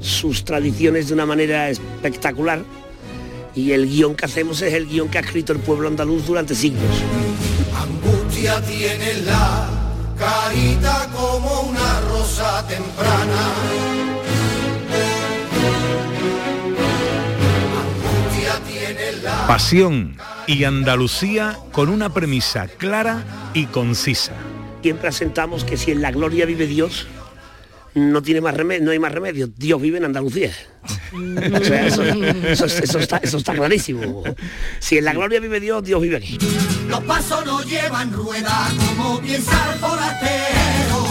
[0.01, 2.63] sus tradiciones de una manera espectacular
[3.55, 6.55] y el guion que hacemos es el guion que ha escrito el pueblo andaluz durante
[6.55, 6.85] siglos.
[7.75, 9.69] Angustia tiene la
[10.19, 13.89] carita como una rosa temprana.
[19.47, 23.25] Pasión y Andalucía con una premisa clara
[23.55, 24.33] y concisa.
[24.83, 27.07] Siempre asentamos que si en la gloria vive Dios,
[27.99, 29.49] no tiene más remedio, no hay más remedio.
[29.57, 30.53] Dios vive en Andalucía.
[31.13, 34.23] O sea, eso, eso- eso está, eso está clarísimo.
[34.79, 36.39] Si en la gloria vive Dios, Dios vive aquí.
[36.89, 41.07] Los pasos no llevan rueda como piensa el forastero.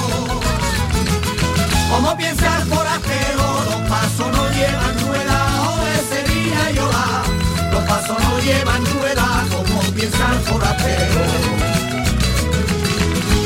[1.92, 5.78] Como piensa el forastero, los pasos no llevan rueda o
[6.10, 7.24] Sevilla y Ola.
[7.72, 11.22] Los pasos no llevan rueda como piensa el forastero.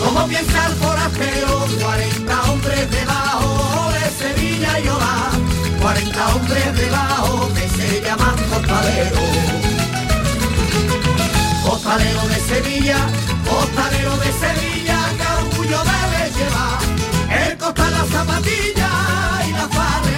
[0.03, 1.50] Como piensa el forastero,
[6.01, 9.19] 40 hombres debajo que se llaman costaleros.
[11.63, 12.97] Costalero de Sevilla,
[13.47, 16.79] costalero de Sevilla, que orgullo debes llevar.
[17.29, 18.89] El costal, la zapatilla
[19.47, 20.10] y la farrería.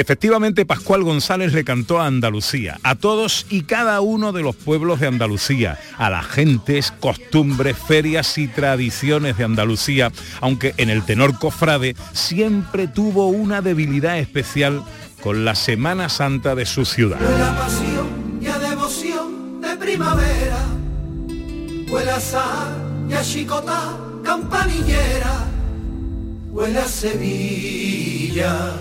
[0.00, 4.98] Efectivamente, Pascual González le cantó a Andalucía, a todos y cada uno de los pueblos
[4.98, 11.38] de Andalucía, a las gentes, costumbres, ferias y tradiciones de Andalucía, aunque en el tenor
[11.38, 14.82] cofrade siempre tuvo una debilidad especial
[15.22, 17.20] con la Semana Santa de su ciudad.
[17.20, 20.64] Huele a pasión y a devoción de primavera.
[23.34, 23.44] Y
[24.24, 25.46] campanillera.
[26.88, 28.72] Sevilla.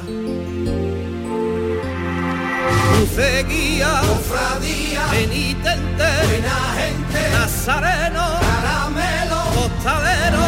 [3.15, 10.47] Seguía, cofradía, penitente, buena gente, nazareno, caramelo, costalero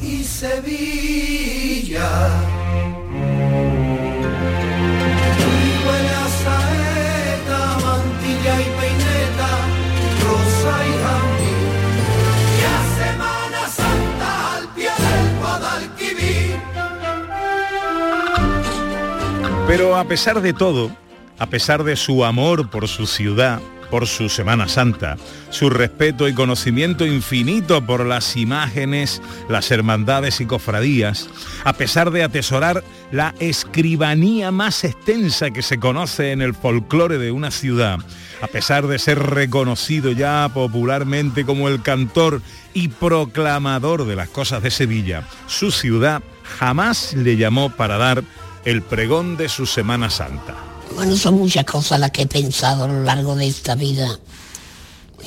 [0.00, 2.10] y Sevilla.
[5.38, 9.50] Y huele a saeta, mantilla y peineta,
[10.24, 11.60] rosa y jazmín.
[12.56, 16.56] Y a Semana Santa al pie del Guadalquivir.
[19.66, 20.90] Pero a pesar de todo,
[21.40, 23.60] a pesar de su amor por su ciudad,
[23.90, 25.16] por su Semana Santa,
[25.48, 31.28] su respeto y conocimiento infinito por las imágenes, las hermandades y cofradías,
[31.64, 37.32] a pesar de atesorar la escribanía más extensa que se conoce en el folclore de
[37.32, 37.98] una ciudad,
[38.42, 42.42] a pesar de ser reconocido ya popularmente como el cantor
[42.74, 46.22] y proclamador de las cosas de Sevilla, su ciudad
[46.58, 48.22] jamás le llamó para dar
[48.64, 50.69] el pregón de su Semana Santa.
[50.94, 54.18] Bueno, son muchas cosas las que he pensado a lo largo de esta vida.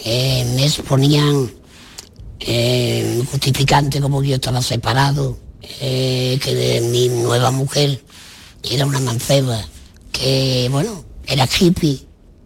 [0.03, 1.51] Eh, me exponían
[2.39, 5.37] eh, justificante como yo estaba separado,
[5.79, 8.03] eh, que de mi nueva mujer
[8.69, 9.65] era una manceba,
[10.11, 12.05] que bueno, era hippie.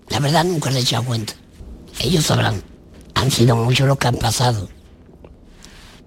[0.09, 1.33] La verdad nunca le he echado cuenta.
[1.99, 2.63] Ellos sabrán.
[3.15, 4.69] Han sido muchos los que han pasado.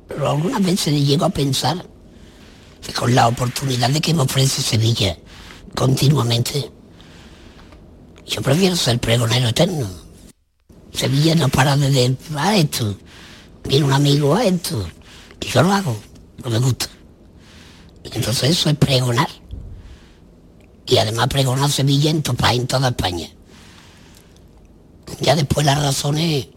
[0.07, 1.85] Pero algunas veces llego a pensar
[2.87, 5.19] que con la oportunidad de que me ofrece Sevilla
[5.75, 6.71] continuamente,
[8.31, 9.89] yo prefiero ser pregonero eterno.
[10.93, 12.97] Sevilla no para de decir, a esto,
[13.65, 14.87] viene un amigo a esto,
[15.41, 15.97] y yo lo hago,
[16.45, 16.87] no me gusta.
[18.05, 19.29] Entonces eso es pregonar.
[20.87, 23.29] Y además pregonar Sevilla en, to- en toda España.
[25.21, 26.49] Ya después las razones,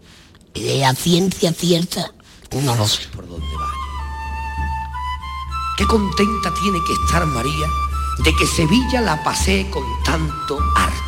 [0.54, 2.12] eh, a ciencia cierta,
[2.62, 3.06] no lo sé.
[3.14, 3.70] por dónde vaya.
[5.78, 7.66] Qué contenta tiene que estar María
[8.24, 11.03] de que Sevilla la pasee con tanto arte.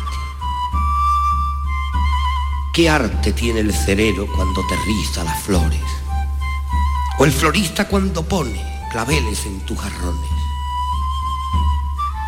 [2.77, 5.81] Qué arte tiene el cerero cuando te riza las flores.
[7.17, 10.29] O el florista cuando pone claveles en tus jarrones.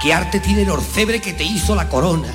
[0.01, 2.33] Qué arte tiene el orfebre que te hizo la corona,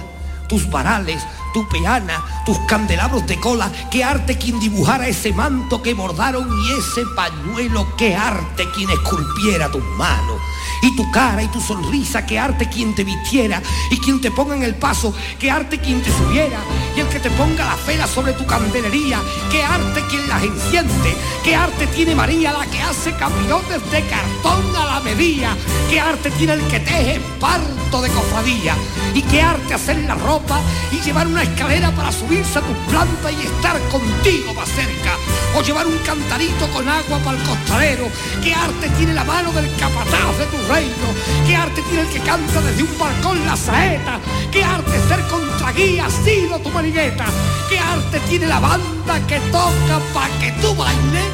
[0.49, 1.25] tus varales,
[1.55, 3.71] tu peana, tus candelabros de cola.
[3.91, 7.87] Qué arte quien dibujara ese manto que bordaron y ese pañuelo.
[7.97, 10.37] Qué arte quien esculpiera tus manos.
[10.83, 14.55] Y tu cara y tu sonrisa, qué arte quien te vistiera y quien te ponga
[14.55, 16.59] en el paso, qué arte quien te subiera
[16.95, 19.19] y el que te ponga la fela sobre tu candelería,
[19.51, 24.77] qué arte quien las enciende, qué arte tiene María la que hace capirotes de cartón
[24.77, 25.57] a la medida,
[25.89, 28.75] qué arte tiene el que teje parto de cofradía
[29.15, 30.61] y qué arte hacer la ropa
[30.93, 35.17] y llevar una escalera para subirse a tu planta y estar contigo más cerca.
[35.57, 38.09] O llevar un cantarito con agua para el costalero,
[38.43, 41.09] qué arte tiene la mano del capataz de tu reino,
[41.47, 44.19] qué arte tiene el que canta desde un balcón la saeta,
[44.51, 47.27] qué arte ser contra guía sido tu manigueta,
[47.69, 51.25] qué arte tiene la banda que toca para que tú bailes,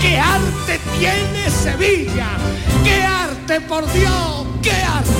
[0.00, 2.28] qué arte tiene Sevilla,
[2.84, 5.10] qué arte por Dios, qué arte.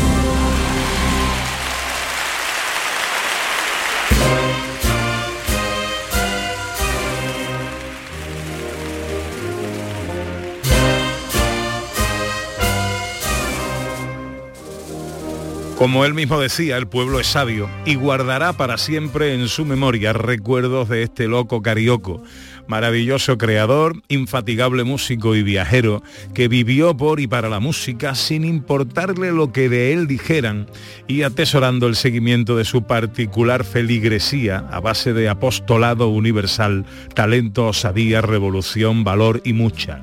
[15.77, 20.13] Como él mismo decía, el pueblo es sabio y guardará para siempre en su memoria
[20.13, 22.23] recuerdos de este loco carioco,
[22.69, 26.01] maravilloso creador, infatigable músico y viajero,
[26.33, 30.69] que vivió por y para la música sin importarle lo que de él dijeran
[31.09, 38.21] y atesorando el seguimiento de su particular feligresía a base de apostolado universal, talento, osadía,
[38.21, 40.03] revolución, valor y mucha,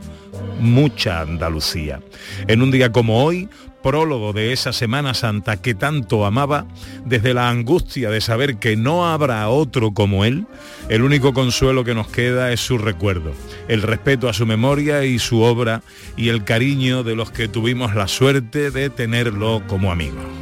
[0.59, 2.01] mucha Andalucía.
[2.47, 3.47] En un día como hoy,
[3.81, 6.65] prólogo de esa Semana Santa que tanto amaba,
[7.05, 10.45] desde la angustia de saber que no habrá otro como él,
[10.89, 13.33] el único consuelo que nos queda es su recuerdo,
[13.67, 15.81] el respeto a su memoria y su obra
[16.17, 20.40] y el cariño de los que tuvimos la suerte de tenerlo como amigo.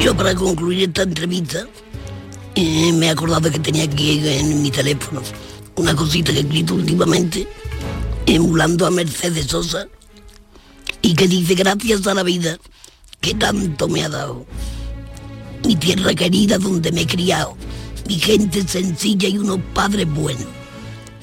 [0.00, 1.64] Yo para concluir esta entrevista
[2.56, 5.22] eh, me he acordado que tenía aquí en mi teléfono
[5.76, 7.46] una cosita que he escrito últimamente
[8.26, 9.86] emulando a Mercedes Sosa
[11.02, 12.58] y que dice gracias a la vida
[13.20, 14.44] que tanto me ha dado.
[15.64, 17.56] Mi tierra querida donde me he criado,
[18.08, 20.46] mi gente sencilla y unos padres buenos.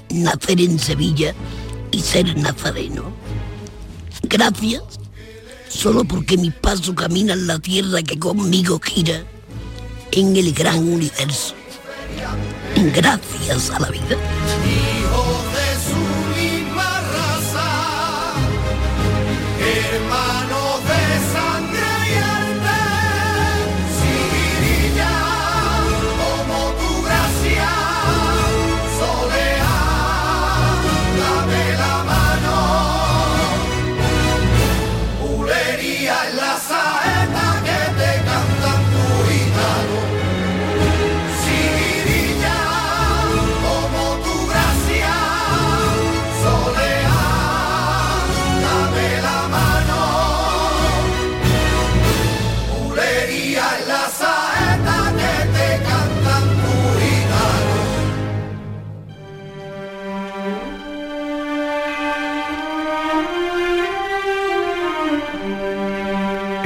[0.10, 1.36] Nacer en Sevilla
[1.92, 3.12] y ser nazareno.
[4.24, 4.97] Gracias
[5.78, 9.24] solo porque mi paso camina en la tierra que conmigo gira
[10.12, 11.54] en el gran universo.
[12.96, 14.18] Gracias a la vida.
[14.66, 16.02] Hijos de su
[16.36, 17.68] misma raza,
[19.60, 20.37] hermanos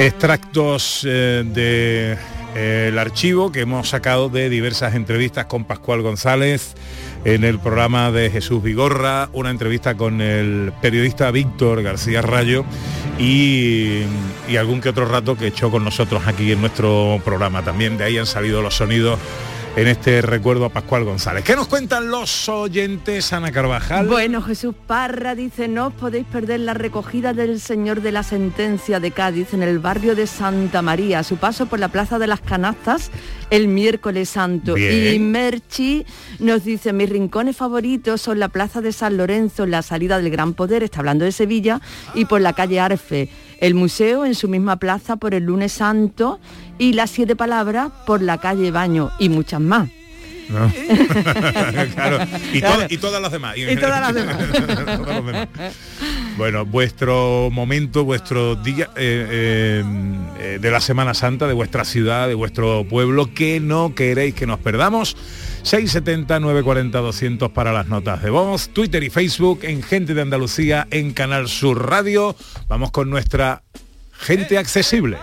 [0.02, 2.18] Extractos del
[2.98, 6.74] archivo que hemos sacado de diversas entrevistas con Pascual González
[7.24, 12.66] en el programa de Jesús Vigorra, una entrevista con el periodista Víctor García Rayo
[13.20, 14.02] y,
[14.50, 17.62] y algún que otro rato que echó con nosotros aquí en nuestro programa.
[17.64, 19.20] También de ahí han salido los sonidos
[19.76, 21.44] en este recuerdo a Pascual González.
[21.44, 24.08] ¿Qué nos cuentan los oyentes, Ana Carvajal?
[24.08, 29.00] Bueno, Jesús Parra dice, no os podéis perder la recogida del Señor de la Sentencia
[29.00, 32.28] de Cádiz en el barrio de Santa María, a su paso por la Plaza de
[32.28, 33.12] las Canastas
[33.50, 34.74] el miércoles santo.
[34.74, 35.14] Bien.
[35.14, 36.06] Y Merchi
[36.40, 40.32] nos dice, mis rincones favoritos son la Plaza de San Lorenzo, en la salida del
[40.32, 41.80] Gran Poder, está hablando de Sevilla,
[42.14, 43.30] y por la calle Arfe.
[43.62, 46.40] El museo en su misma plaza por el lunes santo
[46.78, 49.88] y las siete palabras por la calle Baño y muchas más.
[50.50, 50.70] ¿no?
[51.94, 52.18] Claro,
[52.52, 52.86] y, to- Claro.
[52.90, 53.56] y todas las demás.
[53.58, 55.48] Y todas las demás.
[56.38, 59.84] Bueno, vuestro momento, vuestro día eh, eh,
[60.40, 64.48] eh, de la Semana Santa, de vuestra ciudad, de vuestro pueblo, que no queréis que
[64.48, 65.16] nos perdamos.
[65.64, 70.88] 670 940 200 para las notas de voz, Twitter y Facebook en Gente de Andalucía
[70.90, 72.36] en Canal Sur Radio.
[72.68, 73.62] Vamos con nuestra
[74.12, 75.18] gente accesible.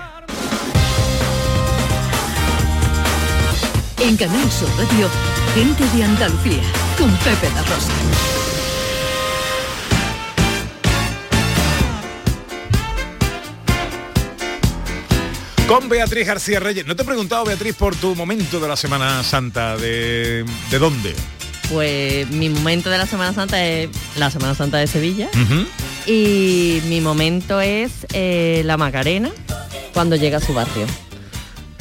[4.01, 5.09] En Canal Sur Radio,
[5.55, 6.63] gente de Andalucía,
[6.97, 8.38] con Pepe La Rosa.
[15.69, 16.87] Con Beatriz García Reyes.
[16.87, 19.77] No te he preguntado, Beatriz, por tu momento de la Semana Santa.
[19.77, 21.14] ¿De, de dónde?
[21.71, 25.29] Pues mi momento de la Semana Santa es la Semana Santa de Sevilla
[26.07, 29.31] y mi momento es eh, la Macarena
[29.93, 30.87] cuando llega a su barrio.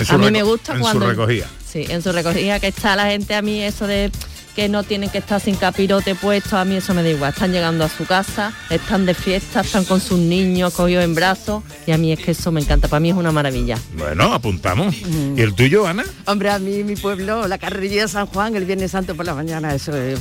[0.05, 1.47] Su a mí me gusta en su cuando recogida.
[1.65, 4.11] Sí, en su recogida que está la gente a mí eso de
[4.57, 7.31] que no tienen que estar sin capirote puesto, a mí eso me da igual.
[7.31, 11.63] Están llegando a su casa, están de fiesta, están con sus niños cogidos en brazos
[11.85, 13.77] y a mí es que eso me encanta, para mí es una maravilla.
[13.95, 14.95] Bueno, apuntamos.
[15.35, 16.05] ¿Y el tuyo, Ana?
[16.25, 19.35] Hombre, a mí mi pueblo, la carrerilla de San Juan, el Viernes Santo por la
[19.35, 20.19] mañana, eso es,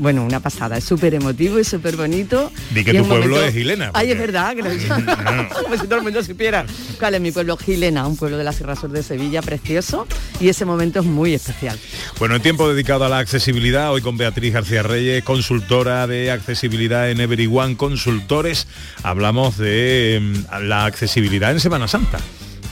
[0.00, 2.50] bueno, una pasada, es súper emotivo y súper bonito.
[2.74, 4.70] Di que Y tu pueblo es Gilena, Ay, es verdad, que lo
[5.62, 6.64] como si todo el mundo supiera.
[6.98, 7.58] ¿Cuál es mi pueblo?
[7.58, 10.06] Gilena, un pueblo de la Sierra Sur de Sevilla, precioso,
[10.40, 11.78] y ese momento es muy especial.
[12.18, 17.10] Bueno, en tiempo dedicado a la accesibilidad, hoy con Beatriz García Reyes, consultora de accesibilidad
[17.10, 18.66] en Everyone Consultores,
[19.02, 22.18] hablamos de mm, la accesibilidad en Semana Santa.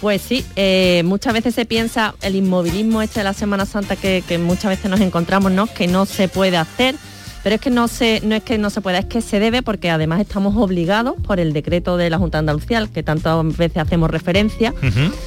[0.01, 4.23] Pues sí, eh, muchas veces se piensa el inmovilismo este de la Semana Santa que,
[4.27, 5.67] que muchas veces nos encontramos, ¿no?
[5.67, 6.95] Que no se puede hacer.
[7.43, 9.63] Pero es que no, se, no es que no se pueda, es que se debe
[9.63, 13.79] porque además estamos obligados por el decreto de la Junta Andalucía, al que tantas veces
[13.79, 14.75] hacemos referencia,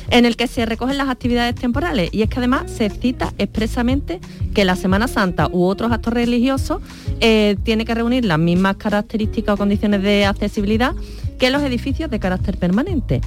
[0.10, 2.10] en el que se recogen las actividades temporales.
[2.12, 4.20] Y es que además se cita expresamente
[4.54, 6.82] que la Semana Santa u otros actos religiosos
[7.20, 10.94] eh, tiene que reunir las mismas características o condiciones de accesibilidad
[11.40, 13.22] que los edificios de carácter permanente.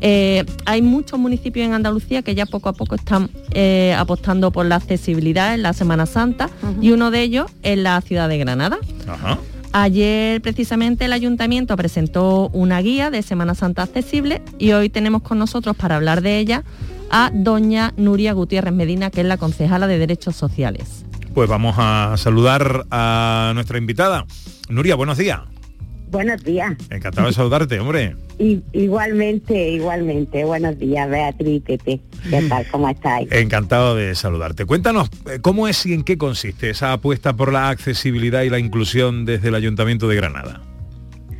[0.00, 4.66] Eh, hay muchos municipios en Andalucía que ya poco a poco están eh, apostando por
[4.66, 8.78] la accesibilidad en la Semana Santa y uno de ellos es la ciudad de Granada.
[9.72, 15.38] Ayer precisamente el ayuntamiento presentó una guía de Semana Santa accesible y hoy tenemos con
[15.38, 16.64] nosotros para hablar de ella
[17.10, 21.04] a doña Nuria Gutiérrez Medina, que es la concejala de Derechos Sociales.
[21.34, 24.24] Pues vamos a saludar a nuestra invitada.
[24.68, 25.40] Nuria, buenos días.
[26.10, 26.74] Buenos días.
[26.90, 28.14] Encantado de saludarte, hombre.
[28.38, 30.44] Igualmente, igualmente.
[30.44, 32.00] Buenos días, Beatriz, Pepe.
[32.30, 32.66] ¿Qué tal?
[32.70, 33.30] ¿Cómo estáis?
[33.32, 34.66] Encantado de saludarte.
[34.66, 38.58] Cuéntanos, eh, ¿cómo es y en qué consiste esa apuesta por la accesibilidad y la
[38.58, 40.60] inclusión desde el Ayuntamiento de Granada?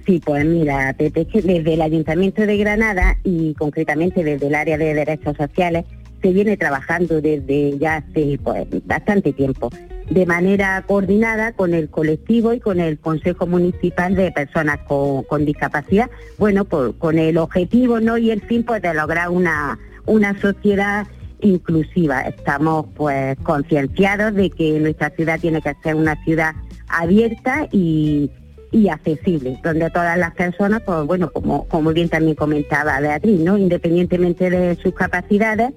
[0.07, 4.95] Sí, pues mira, Pepe, desde el Ayuntamiento de Granada y concretamente desde el área de
[4.95, 5.85] derechos sociales
[6.23, 9.71] se viene trabajando desde ya hace pues, bastante tiempo
[10.11, 16.09] de manera coordinada con el colectivo y con el Consejo Municipal de Personas con, Discapacidad,
[16.39, 18.17] bueno, por- con el objetivo ¿no?
[18.17, 21.07] y el fin pues, de lograr una, una sociedad
[21.41, 22.23] inclusiva.
[22.23, 26.53] Estamos pues concienciados de que nuestra ciudad tiene que ser una ciudad
[26.89, 28.31] abierta y,
[28.71, 33.57] y accesible, donde todas las personas, pues bueno, como, como bien también comentaba Beatriz, ¿no?
[33.59, 35.73] Independientemente de sus capacidades,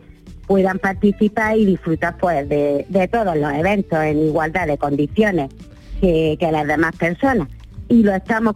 [0.50, 5.52] puedan participar y disfrutar pues de, de todos los eventos en igualdad de condiciones
[6.02, 7.48] que, que las demás personas.
[7.88, 8.56] Y lo estamos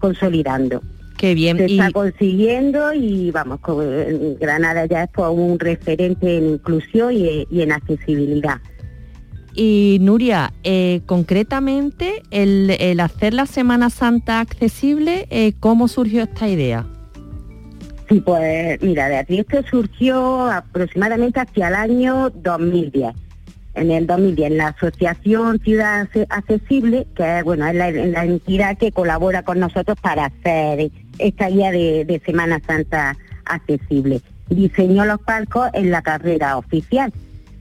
[0.00, 0.82] consolidando.
[1.16, 1.56] Qué bien.
[1.56, 3.60] Se está consiguiendo y vamos,
[4.40, 8.58] Granada ya es pues, un referente en inclusión y, y en accesibilidad.
[9.54, 16.48] Y Nuria, eh, concretamente, el, el hacer la Semana Santa accesible, eh, ¿cómo surgió esta
[16.48, 16.84] idea?
[18.08, 23.14] Sí, pues mira, Beatriz, esto surgió aproximadamente hacia el año 2010.
[23.74, 29.60] En el 2010, la Asociación Ciudad Accesible, que bueno, es la, entidad que colabora con
[29.60, 34.22] nosotros para hacer esta guía de, Semana Santa accesible.
[34.48, 37.12] Diseñó los palcos en la carrera oficial.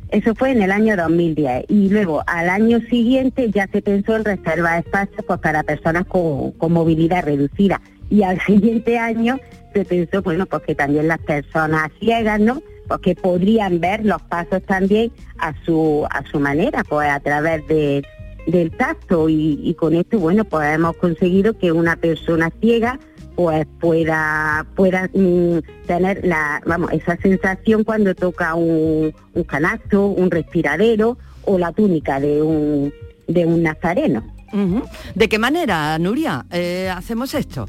[0.10, 4.24] Eso fue en el año 2010 y luego al año siguiente ya se pensó en
[4.24, 9.40] reservar espacios pues, para personas con movilidad reducida y al siguiente año
[9.78, 14.64] se pensó bueno pues que también las personas ciegas no pues podrían ver los pasos
[14.64, 18.04] también a su a su manera pues a través de
[18.48, 23.00] del tacto y, con esto bueno pues hemos conseguido que una persona ciega
[23.36, 30.32] pues pueda pueda mm, tener la vamos esa sensación cuando toca un, un canasto un
[30.32, 32.92] respiradero o la túnica de un
[33.28, 34.24] de un nazareno.
[35.14, 37.66] ¿De qué manera, Nuria, eh, hacemos esto?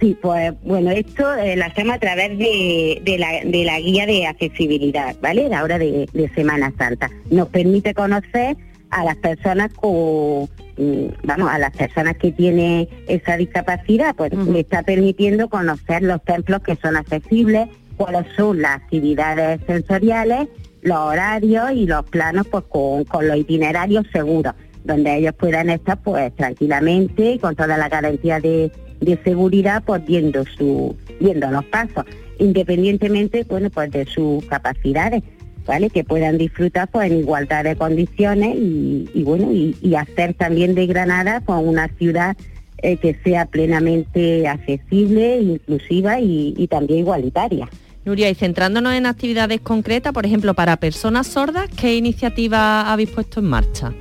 [0.00, 4.06] Sí, pues bueno, esto eh, lo hacemos a través de, de la, de la guía
[4.06, 5.48] de accesibilidad, ¿vale?
[5.48, 7.10] La hora de, de Semana Santa.
[7.30, 8.56] Nos permite conocer
[8.90, 14.60] a las personas con, mm, vamos, a las personas que tienen esa discapacidad, pues le
[14.60, 20.48] está permitiendo conocer los templos que son accesibles, cuáles son las actividades sensoriales,
[20.82, 26.00] los horarios y los planos pues con, con los itinerarios seguros, donde ellos puedan estar
[26.00, 28.70] pues tranquilamente y con toda la garantía de,
[29.00, 32.04] de seguridad pues viendo su viendo los pasos
[32.38, 35.22] independientemente bueno pues de sus capacidades
[35.66, 40.74] vale que puedan disfrutar pues en igualdad de condiciones y, bueno y, y hacer también
[40.74, 42.36] de Granada pues una ciudad
[42.80, 47.68] eh, que sea plenamente accesible inclusiva y, y también igualitaria
[48.04, 53.40] Nuria, y centrándonos en actividades concretas, por ejemplo, para personas sordas, ¿qué iniciativa habéis puesto
[53.40, 53.92] en marcha?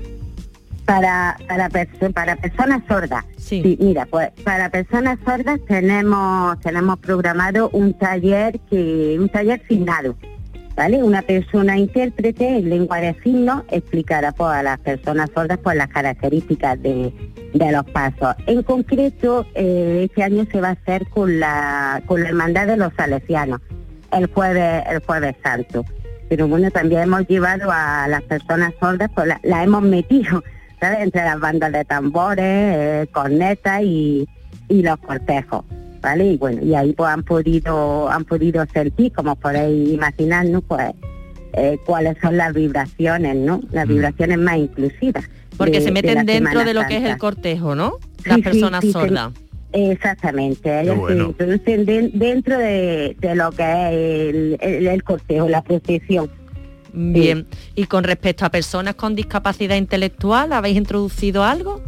[0.88, 3.24] Para para, perso- para personas sordas.
[3.38, 3.78] Sí.
[3.80, 10.16] mira, pues para personas sordas tenemos tenemos programado un taller que un taller signado,
[10.76, 11.04] ¿vale?
[11.04, 15.90] Una persona intérprete en lengua de signos explicará pues, a las personas sordas pues las
[15.90, 17.14] características de,
[17.54, 18.36] de los pasos.
[18.48, 22.78] En concreto, eh, este año se va a hacer con la con la hermandad de
[22.78, 23.60] los salesianos,
[24.14, 25.84] el jueves el jueves santo.
[26.30, 30.44] Pero bueno, también hemos llevado a las personas sordas, pues la, la hemos metido
[30.80, 31.00] ¿sabes?
[31.02, 34.28] entre las bandas de tambores, eh, cornetas y,
[34.70, 35.66] y los cortejos,
[36.02, 36.26] ¿vale?
[36.26, 40.94] Y bueno, y ahí pues han podido, han podido sentir, como podéis imaginarnos, pues
[41.54, 43.62] eh, cuáles son las vibraciones, ¿no?
[43.72, 45.24] Las vibraciones más inclusivas.
[45.58, 47.94] Porque de- se meten dentro de lo que es el cortejo, ¿no?
[48.26, 49.32] Las Sí, personas sí, sordas.
[49.74, 53.94] Exactamente, ellas se introducen de- dentro de, de lo que es
[54.36, 56.30] el, el- el cortejo, la procesión.
[56.98, 57.46] Bien.
[57.76, 61.82] Y con respecto a personas con discapacidad intelectual, ¿habéis introducido algo?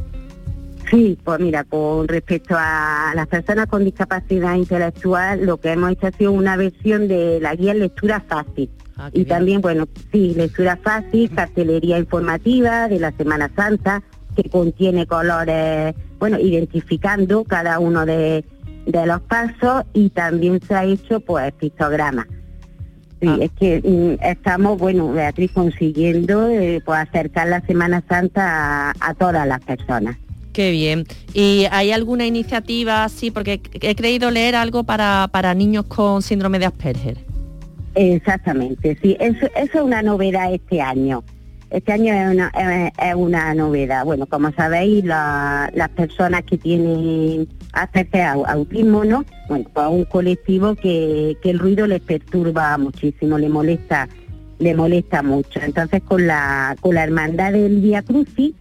[0.89, 6.07] Sí, pues mira, con respecto a las personas con discapacidad intelectual, lo que hemos hecho
[6.07, 8.69] ha sido una versión de la guía lectura fácil.
[9.13, 14.03] y también, bueno, sí, lectura fácil, cartelería informativa de la Semana Santa,
[14.35, 18.43] que contiene colores, bueno, identificando cada uno de,
[18.85, 22.27] de los pasos y también se ha hecho, pues, pictogramas.
[23.21, 28.93] Sí, es que mm, estamos, bueno, Beatriz, consiguiendo eh, pues, acercar la Semana Santa a-
[29.01, 30.17] a todas las personas.
[30.53, 31.05] Qué bien.
[31.33, 33.29] ¿Y hay alguna iniciativa así?
[33.31, 37.17] Porque he creído leer algo para, para niños con síndrome de Asperger.
[37.95, 41.23] Exactamente, sí, eso, eso es una novedad este año.
[41.69, 42.51] Este año es una,
[42.97, 44.03] es- una novedad.
[44.05, 49.23] Bueno, como sabéis, la- las personas que tienen au- autismo, ¿no?
[49.47, 54.07] Bueno, pues un colectivo que, que el ruido les perturba muchísimo, le molesta,
[54.57, 55.59] le molesta mucho.
[55.61, 58.53] Entonces con la, con la hermandad del Vía Crucis,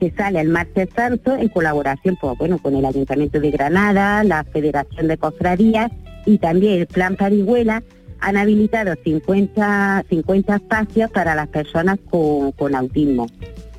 [0.00, 4.44] que sale el martes santo en colaboración pues, bueno, con el Ayuntamiento de Granada, la
[4.44, 5.90] Federación de Cofradías
[6.26, 7.82] y también el Plan Parihuela,
[8.20, 13.26] han habilitado 50, 50 espacios para las personas con, con autismo.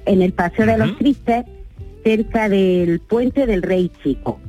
[0.05, 1.45] En el Paseo de los Tristes,
[2.03, 4.39] cerca del puente del Rey Chico.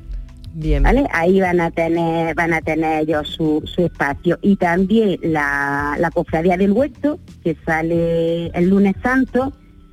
[0.55, 0.82] Bien.
[0.82, 1.07] ¿Vale?
[1.12, 4.39] Ahí van a tener, van a tener ellos su, su espacio.
[4.43, 9.53] Y también la, la cofradía del huerto, que sale el lunes santo,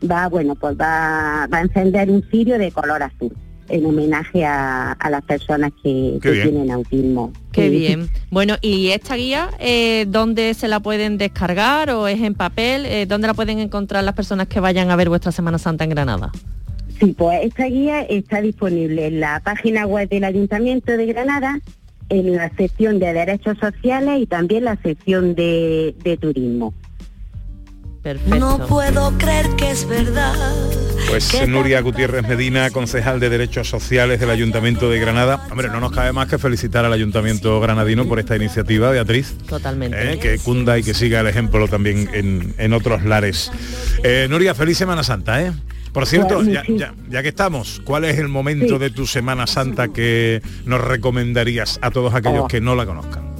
[0.09, 3.35] va, bueno, pues va, va a encender un cirio de color azul
[3.70, 7.32] en homenaje a, a las personas que, tienen autismo.
[7.51, 7.70] Qué Sí.
[7.70, 8.09] bien.
[8.30, 12.86] Bueno, ¿y esta guía eh, dónde se la pueden descargar o es en papel?
[12.86, 15.89] Eh, ¿Dónde la pueden encontrar las personas que vayan a ver vuestra Semana Santa en
[15.91, 16.32] Granada?
[16.99, 21.59] Sí, pues esta guía está disponible en la página web del Ayuntamiento de Granada,
[22.09, 26.74] en la sección de Derechos Sociales y también la sección de, de Turismo.
[28.03, 28.38] Perfecto.
[28.38, 30.36] No puedo creer que es verdad.
[31.08, 35.47] Pues Nuria Gutiérrez Medina, concejal de Derechos Sociales del Ayuntamiento de Granada.
[35.49, 39.36] Hombre, no nos cabe más que felicitar al Ayuntamiento granadino por esta iniciativa, Beatriz.
[39.47, 40.14] Totalmente.
[40.14, 43.51] eh, que cunda y que siga el ejemplo también en, en otros lares.
[44.03, 45.53] Eh, Nuria, feliz Semana Santa, ¿eh?
[45.93, 46.76] Por cierto, ya, sí.
[46.78, 48.78] ya- ya que estamos, ¿cuál es el momento Sí.
[48.80, 52.47] de tu Semana Santa que nos recomendarías a todos aquellos Oh.
[52.49, 53.34] que no la conozcan?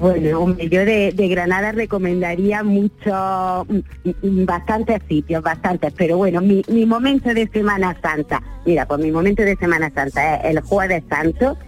[0.00, 6.62] Bueno, hombre, yo de, Granada recomendaría mucho, mm, mm, bastantes sitios, bastantes, pero bueno, mi,
[6.68, 11.04] mi momento de Semana Santa, mira, pues mi momento de Semana Santa es el Jueves
[11.10, 11.58] Santo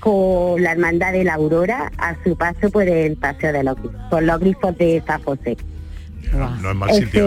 [0.00, 4.00] con la Hermandad de la Aurora a su paso por el Paseo de los Grifos,
[4.10, 5.56] por los grifos de San José.
[6.32, 7.26] No es mal Ese- sitio.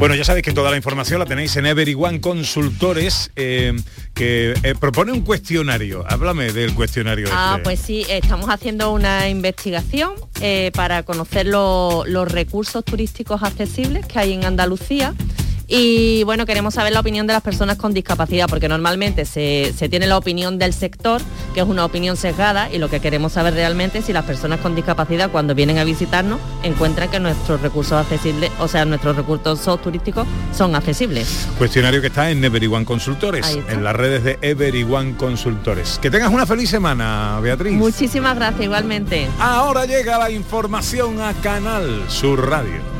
[0.00, 3.74] Bueno, ya sabéis que toda la información la tenéis en Everyone Consultores, eh,
[4.14, 6.06] que eh, propone un cuestionario.
[6.08, 7.28] Háblame del cuestionario.
[7.30, 7.64] Ah, este.
[7.64, 14.18] pues sí, estamos haciendo una investigación eh, para conocer lo- los recursos turísticos accesibles que
[14.18, 15.14] hay en Andalucía.
[15.72, 19.88] Y bueno, queremos saber la opinión de las personas con discapacidad, porque normalmente se, se
[19.88, 21.22] tiene la opinión del sector,
[21.54, 24.58] que es una opinión sesgada, y lo que queremos saber realmente es si las personas
[24.58, 29.80] con discapacidad cuando vienen a visitarnos encuentran que nuestros recursos accesibles, o sea, nuestros recursos
[29.80, 31.46] turísticos son accesibles.
[31.56, 36.00] Cuestionario que está en Everyone Consultores, en las redes de Everyone Consultores.
[36.02, 37.74] Que tengas una feliz semana, Beatriz.
[37.74, 39.28] Muchísimas gracias igualmente.
[39.38, 42.99] Ahora llega la información a Canal Sur Radio.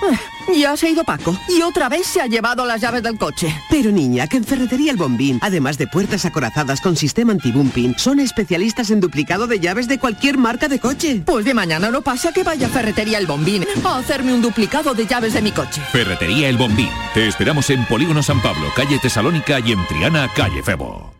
[0.54, 3.54] Ya se ha ido Paco y otra vez se ha llevado las llaves del coche.
[3.70, 8.18] Pero niña, que en Ferretería El Bombín, además de puertas acorazadas con sistema anti-bumping, son
[8.18, 11.22] especialistas en duplicado de llaves de cualquier marca de coche.
[11.24, 14.94] Pues de mañana no pasa que vaya a Ferretería El Bombín a hacerme un duplicado
[14.94, 15.80] de llaves de mi coche.
[15.92, 16.90] Ferretería El Bombín.
[17.14, 21.19] Te esperamos en Polígono San Pablo, calle Tesalónica y en Triana, calle Febo.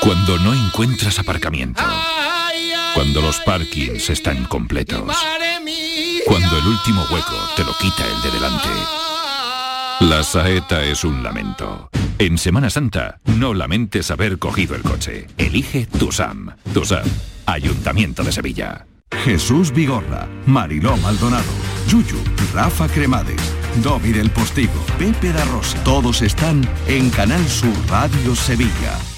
[0.00, 1.82] Cuando no encuentras aparcamiento.
[2.94, 5.16] Cuando los parkings están completos.
[6.26, 8.68] Cuando el último hueco te lo quita el de delante.
[10.00, 11.90] La saeta es un lamento.
[12.18, 15.26] En Semana Santa, no lamentes haber cogido el coche.
[15.38, 16.54] Elige Tusam.
[16.72, 17.04] Tusam,
[17.46, 18.86] Ayuntamiento de Sevilla.
[19.24, 21.44] Jesús Vigorra, Mariló Maldonado,
[21.88, 22.18] Yuyu,
[22.52, 23.40] Rafa Cremades,
[23.82, 25.82] Domi del Postigo, Pepe da Rosa.
[25.84, 29.13] Todos están en Canal Sur Radio Sevilla.